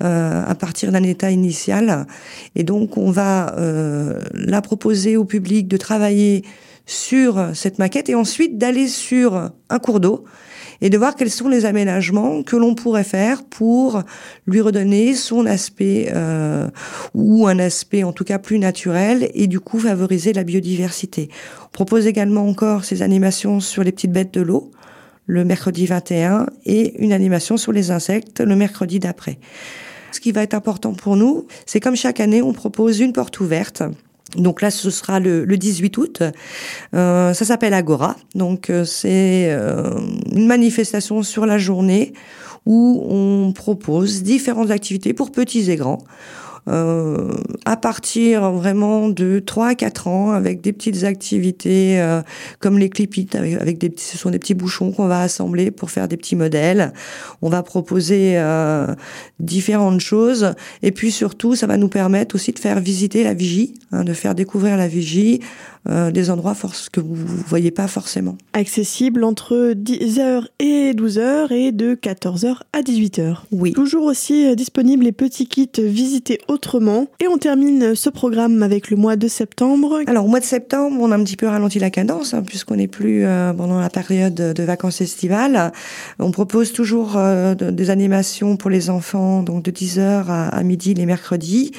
à 0.00 0.54
partir 0.54 0.92
d'un 0.92 1.02
état 1.02 1.30
initial. 1.30 2.06
Et 2.54 2.64
donc, 2.64 2.98
on 2.98 3.10
va 3.10 3.54
euh, 3.56 4.20
la 4.34 4.60
proposer 4.60 5.16
au 5.16 5.24
public 5.24 5.68
de 5.68 5.78
travailler 5.78 6.44
sur 6.86 7.50
cette 7.54 7.78
maquette 7.78 8.08
et 8.08 8.14
ensuite 8.14 8.58
d'aller 8.58 8.88
sur 8.88 9.50
un 9.68 9.78
cours 9.78 10.00
d'eau 10.00 10.24
et 10.80 10.90
de 10.90 10.98
voir 10.98 11.16
quels 11.16 11.30
sont 11.30 11.48
les 11.48 11.64
aménagements 11.64 12.42
que 12.42 12.56
l'on 12.56 12.74
pourrait 12.74 13.04
faire 13.04 13.44
pour 13.44 14.02
lui 14.46 14.60
redonner 14.60 15.14
son 15.14 15.46
aspect 15.46 16.10
euh, 16.14 16.68
ou 17.14 17.46
un 17.46 17.58
aspect 17.58 18.04
en 18.04 18.12
tout 18.12 18.24
cas 18.24 18.38
plus 18.38 18.58
naturel 18.58 19.30
et 19.34 19.46
du 19.46 19.60
coup 19.60 19.78
favoriser 19.78 20.32
la 20.32 20.44
biodiversité. 20.44 21.28
On 21.64 21.70
propose 21.72 22.06
également 22.06 22.46
encore 22.46 22.84
ces 22.84 23.02
animations 23.02 23.60
sur 23.60 23.82
les 23.82 23.92
petites 23.92 24.12
bêtes 24.12 24.34
de 24.34 24.42
l'eau 24.42 24.70
le 25.26 25.44
mercredi 25.44 25.86
21 25.86 26.46
et 26.66 27.02
une 27.02 27.12
animation 27.12 27.56
sur 27.56 27.72
les 27.72 27.90
insectes 27.90 28.40
le 28.40 28.54
mercredi 28.54 29.00
d'après. 29.00 29.38
Ce 30.12 30.20
qui 30.20 30.30
va 30.30 30.42
être 30.42 30.54
important 30.54 30.94
pour 30.94 31.16
nous, 31.16 31.46
c'est 31.66 31.80
comme 31.80 31.96
chaque 31.96 32.20
année, 32.20 32.42
on 32.42 32.52
propose 32.52 33.00
une 33.00 33.12
porte 33.12 33.40
ouverte 33.40 33.82
donc 34.34 34.60
là, 34.60 34.70
ce 34.70 34.90
sera 34.90 35.20
le, 35.20 35.44
le 35.44 35.56
18 35.56 35.96
août. 35.98 36.22
Euh, 36.94 37.32
ça 37.32 37.44
s'appelle 37.44 37.74
Agora. 37.74 38.16
Donc 38.34 38.70
euh, 38.70 38.84
c'est 38.84 39.48
euh, 39.50 39.98
une 40.32 40.46
manifestation 40.46 41.22
sur 41.22 41.46
la 41.46 41.58
journée 41.58 42.12
où 42.64 43.06
on 43.08 43.52
propose 43.52 44.22
différentes 44.22 44.70
activités 44.70 45.14
pour 45.14 45.30
petits 45.30 45.70
et 45.70 45.76
grands 45.76 46.02
euh, 46.68 47.32
à 47.64 47.76
partir 47.76 48.50
vraiment 48.50 49.08
de 49.08 49.38
3 49.38 49.68
à 49.68 49.74
4 49.74 50.08
ans 50.08 50.32
avec 50.32 50.60
des 50.60 50.72
petites 50.72 51.04
activités 51.04 52.00
euh, 52.00 52.22
comme 52.58 52.78
les 52.78 52.90
clipites 52.90 53.36
avec, 53.36 53.78
des 53.78 53.90
petits, 53.90 54.04
ce 54.04 54.18
sont 54.18 54.30
des 54.30 54.38
petits 54.38 54.54
bouchons 54.54 54.90
qu'on 54.90 55.06
va 55.06 55.20
assembler 55.20 55.70
pour 55.70 55.90
faire 55.90 56.08
des 56.08 56.16
petits 56.16 56.34
modèles. 56.34 56.92
On 57.40 57.48
va 57.48 57.62
proposer 57.62 58.32
euh, 58.36 58.94
différentes 59.38 60.00
choses 60.00 60.54
et 60.82 60.90
puis 60.90 61.12
surtout 61.12 61.54
ça 61.54 61.66
va 61.66 61.76
nous 61.76 61.88
permettre 61.88 62.34
aussi 62.34 62.52
de 62.52 62.58
faire 62.58 62.80
visiter 62.80 63.22
la 63.22 63.34
vigie, 63.34 63.74
hein, 63.92 64.02
de 64.02 64.12
faire 64.12 64.34
découvrir 64.34 64.76
la 64.76 64.88
vigie 64.88 65.40
euh, 65.88 66.10
des 66.10 66.30
endroits 66.30 66.54
que 66.90 67.00
vous 67.00 67.14
voyez 67.46 67.70
pas 67.70 67.86
forcément. 67.86 68.36
Accessible 68.54 69.22
entre 69.22 69.72
10h 69.72 70.46
et 70.58 70.92
12h 70.92 71.52
et 71.52 71.70
de 71.70 71.94
14h 71.94 72.56
à 72.72 72.80
18h. 72.80 73.36
Oui. 73.52 73.72
Toujours 73.72 74.04
aussi 74.04 74.46
euh, 74.46 74.54
disponible 74.56 75.04
les 75.04 75.12
petits 75.12 75.46
kits 75.46 75.70
visités 75.78 76.40
Et 77.20 77.28
on 77.28 77.38
termine 77.38 77.94
ce 77.94 78.10
programme 78.10 78.62
avec 78.62 78.90
le 78.90 78.96
mois 78.96 79.16
de 79.16 79.28
septembre. 79.28 80.00
Alors 80.06 80.24
au 80.24 80.28
mois 80.28 80.40
de 80.40 80.44
septembre, 80.44 80.96
on 81.00 81.10
a 81.12 81.16
un 81.16 81.24
petit 81.24 81.36
peu 81.36 81.46
ralenti 81.46 81.78
la 81.78 81.90
cadence 81.90 82.34
hein, 82.34 82.42
puisqu'on 82.42 82.76
n'est 82.76 82.88
plus 82.88 83.24
euh, 83.24 83.52
pendant 83.52 83.80
la 83.80 83.90
période 83.90 84.34
de 84.34 84.62
vacances 84.62 85.00
estivales. 85.00 85.72
On 86.18 86.30
propose 86.30 86.72
toujours 86.72 87.18
des 87.56 87.90
animations 87.90 88.56
pour 88.56 88.70
les 88.70 88.90
enfants, 88.90 89.42
donc 89.42 89.62
de 89.62 89.70
10h 89.70 90.26
à, 90.28 90.62
midi 90.62 90.94
les 90.94 91.06
mercredis, 91.06 91.72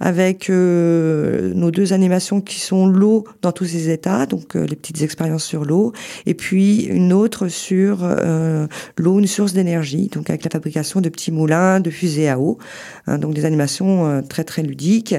avec 0.00 0.48
nos 0.48 1.70
deux 1.70 1.92
animations 1.92 2.40
qui 2.40 2.60
sont 2.60 2.86
l'eau 2.86 3.24
dans 3.42 3.52
tous 3.52 3.66
ces 3.66 3.90
états, 3.90 4.26
donc 4.26 4.56
euh, 4.56 4.66
les 4.66 4.76
petites 4.76 5.02
expériences 5.02 5.44
sur 5.44 5.64
l'eau, 5.64 5.92
et 6.26 6.34
puis 6.34 6.84
une 6.84 7.12
autre 7.12 7.48
sur 7.48 8.00
euh, 8.02 8.66
l'eau, 8.96 9.18
une 9.18 9.26
source 9.26 9.52
d'énergie, 9.52 10.08
donc 10.08 10.30
avec 10.30 10.44
la 10.44 10.50
fabrication 10.50 11.00
de 11.00 11.08
petits 11.08 11.32
moulins, 11.32 11.80
de 11.80 11.90
fusées 11.90 12.28
à 12.28 12.38
eau, 12.38 12.58
hein, 13.06 13.18
donc 13.18 13.34
des 13.34 13.44
animations 13.44 14.06
euh, 14.06 14.22
très 14.24 14.44
très 14.44 14.62
ludiques. 14.62 15.14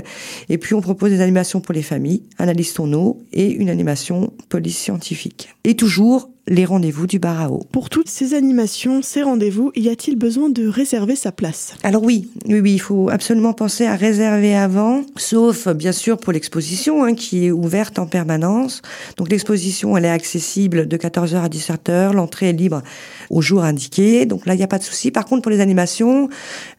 Et 0.49 0.57
puis 0.57 0.73
on 0.73 0.81
propose 0.81 1.11
des 1.11 1.21
animations 1.21 1.61
pour 1.61 1.73
les 1.73 1.81
familles, 1.81 2.23
analyse 2.37 2.73
ton 2.73 2.85
et 3.33 3.49
une 3.49 3.69
animation 3.69 4.33
police 4.49 4.77
scientifique. 4.77 5.49
Et 5.63 5.75
toujours 5.75 6.29
les 6.47 6.65
rendez-vous 6.65 7.07
du 7.07 7.17
bar 7.17 7.41
à 7.41 7.49
eau. 7.49 7.63
Pour 7.71 7.89
toutes 7.89 8.09
ces 8.09 8.35
animations, 8.35 9.01
ces 9.01 9.23
rendez-vous, 9.23 9.71
y 9.75 9.89
a-t-il 9.89 10.15
besoin 10.15 10.49
de 10.49 10.67
réserver 10.67 11.15
sa 11.15 11.31
place? 11.31 11.73
Alors 11.81 12.03
oui, 12.03 12.29
oui, 12.47 12.59
oui, 12.59 12.73
il 12.73 12.79
faut 12.79 13.09
absolument 13.09 13.53
penser 13.53 13.85
à 13.85 13.95
réserver 13.95 14.55
avant, 14.55 15.01
sauf 15.17 15.67
bien 15.69 15.91
sûr 15.91 16.17
pour 16.19 16.33
l'exposition 16.33 17.03
hein, 17.03 17.15
qui 17.15 17.47
est 17.47 17.51
ouverte 17.51 17.97
en 17.97 18.05
permanence. 18.05 18.83
Donc 19.17 19.29
l'exposition, 19.29 19.97
elle 19.97 20.05
est 20.05 20.09
accessible 20.09 20.87
de 20.87 20.97
14h 20.97 21.37
à 21.37 21.47
17h, 21.47 22.13
l'entrée 22.13 22.49
est 22.49 22.53
libre 22.53 22.83
au 23.31 23.41
jour 23.41 23.63
indiqué, 23.63 24.27
donc 24.27 24.45
là 24.45 24.53
il 24.53 24.57
n'y 24.57 24.63
a 24.63 24.67
pas 24.67 24.77
de 24.77 24.83
souci. 24.83 25.09
Par 25.09 25.25
contre 25.25 25.41
pour 25.41 25.51
les 25.51 25.61
animations, 25.61 26.29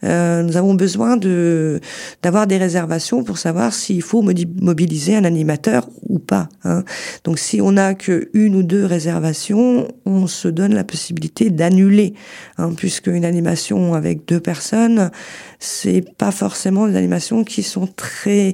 euh, 0.05 0.43
nous 0.43 0.55
avons 0.55 0.75
besoin 0.75 1.17
de 1.17 1.81
d'avoir 2.23 2.47
des 2.47 2.57
réservations 2.57 3.23
pour 3.23 3.37
savoir 3.37 3.73
s'il 3.73 4.01
faut 4.01 4.21
mobiliser 4.21 5.17
un 5.17 5.25
animateur 5.25 5.89
ou 6.07 6.19
pas. 6.19 6.47
Hein. 6.63 6.85
Donc 7.25 7.37
si 7.37 7.59
on 7.59 7.73
n'a 7.73 7.95
que 7.95 8.29
une 8.33 8.55
ou 8.55 8.63
deux 8.63 8.85
réservations 8.85 9.56
on 10.05 10.27
se 10.27 10.47
donne 10.47 10.73
la 10.73 10.83
possibilité 10.83 11.49
d'annuler, 11.49 12.13
hein, 12.57 12.71
puisque 12.75 13.07
une 13.07 13.25
animation 13.25 13.93
avec 13.93 14.27
deux 14.27 14.39
personnes, 14.39 15.11
c'est 15.59 16.03
pas 16.17 16.31
forcément 16.31 16.87
des 16.87 16.95
animations 16.95 17.43
qui 17.43 17.63
sont 17.63 17.87
très 17.87 18.53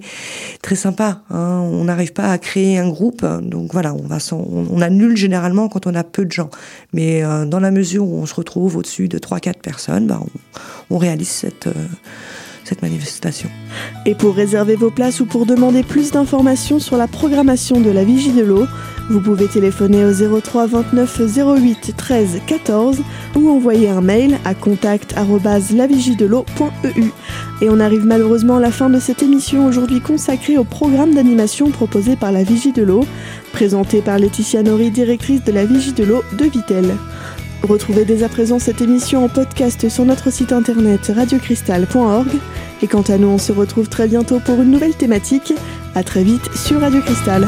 très 0.62 0.76
sympas. 0.76 1.22
Hein. 1.30 1.62
On 1.64 1.86
n'arrive 1.86 2.14
pas 2.14 2.32
à 2.32 2.38
créer 2.38 2.78
un 2.78 2.90
groupe, 2.90 3.26
donc 3.42 3.74
voilà, 3.74 3.94
on 3.94 4.82
annule 4.82 5.18
généralement 5.18 5.70
quand 5.70 5.88
on 5.88 5.96
a 5.96 6.04
peu 6.04 6.26
de 6.26 6.32
gens. 6.32 6.50
Mais 6.94 7.24
euh, 7.24 7.46
dans 7.46 7.60
la 7.60 7.72
mesure 7.72 8.08
où 8.08 8.16
on 8.16 8.26
se 8.26 8.36
retrouve 8.36 8.78
au-dessus 8.78 9.08
de 9.08 9.18
3-4 9.18 9.60
personnes, 9.62 10.08
bah, 10.08 10.22
on, 10.90 10.98
réalise 10.98 11.30
cette 11.30 11.68
euh, 11.68 11.74
cette 12.64 12.82
manifestation. 12.82 13.50
Et 14.06 14.16
pour 14.16 14.36
réserver 14.36 14.76
vos 14.76 14.90
places 14.90 15.20
ou 15.20 15.26
pour 15.26 15.46
demander 15.46 15.84
plus 15.84 16.12
d'informations 16.12 16.80
sur 16.80 16.98
la 16.98 17.08
programmation 17.08 17.82
de 17.82 17.90
la 17.90 18.04
Vigie 18.04 18.32
de 18.32 18.44
l'eau, 18.44 18.66
vous 19.10 19.20
pouvez 19.20 19.48
téléphoner 19.48 20.06
au 20.06 20.14
03 20.40 20.68
29 20.68 21.22
08 21.36 21.94
13 21.96 22.42
14 22.48 23.02
ou 23.36 23.50
envoyer 23.50 23.90
un 23.90 24.02
mail 24.02 24.38
à 24.46 24.54
contact@lavigiedel'eau.eu. 24.54 27.12
Et 27.62 27.70
on 27.70 27.80
arrive 27.80 28.06
malheureusement 28.06 28.58
à 28.58 28.62
la 28.62 28.72
fin 28.72 28.90
de 28.90 29.00
cette 29.00 29.24
émission 29.24 29.66
aujourd'hui 29.66 30.00
consacrée 30.00 30.58
au 30.58 30.64
programme 30.64 31.14
d'animation 31.14 31.70
proposé 31.70 32.16
par 32.16 32.32
la 32.32 32.44
Vigie 32.44 32.72
de 32.72 32.84
l'eau, 32.84 33.06
présenté 33.52 34.02
par 34.02 34.20
Laetitia 34.20 34.64
Nori, 34.64 34.90
directrice 34.90 35.44
de 35.44 35.52
la 35.52 35.66
Vigie 35.66 35.92
de 35.94 36.06
l'eau 36.06 36.24
de 36.38 36.46
Vitel. 36.46 36.86
Retrouvez 37.64 38.04
dès 38.04 38.24
à 38.24 38.30
présent 38.30 38.60
cette 38.60 38.82
émission 38.82 39.24
en 39.24 39.30
podcast 39.30 39.88
sur 39.88 40.04
notre 40.04 40.32
site 40.32 40.52
internet 40.52 41.10
radiocristal.org. 41.16 42.28
Et 42.82 42.88
quant 42.88 43.04
à 43.04 43.18
nous, 43.18 43.30
on 43.30 43.38
se 43.38 43.54
retrouve 43.54 43.88
très 43.88 44.10
bientôt 44.10 44.42
pour 44.42 44.62
une 44.62 44.72
nouvelle 44.72 44.96
thématique. 44.96 45.54
À 45.96 46.04
très 46.04 46.24
vite 46.24 46.54
sur 46.56 46.82
Radio 46.82 47.00
Cristal. 47.00 47.48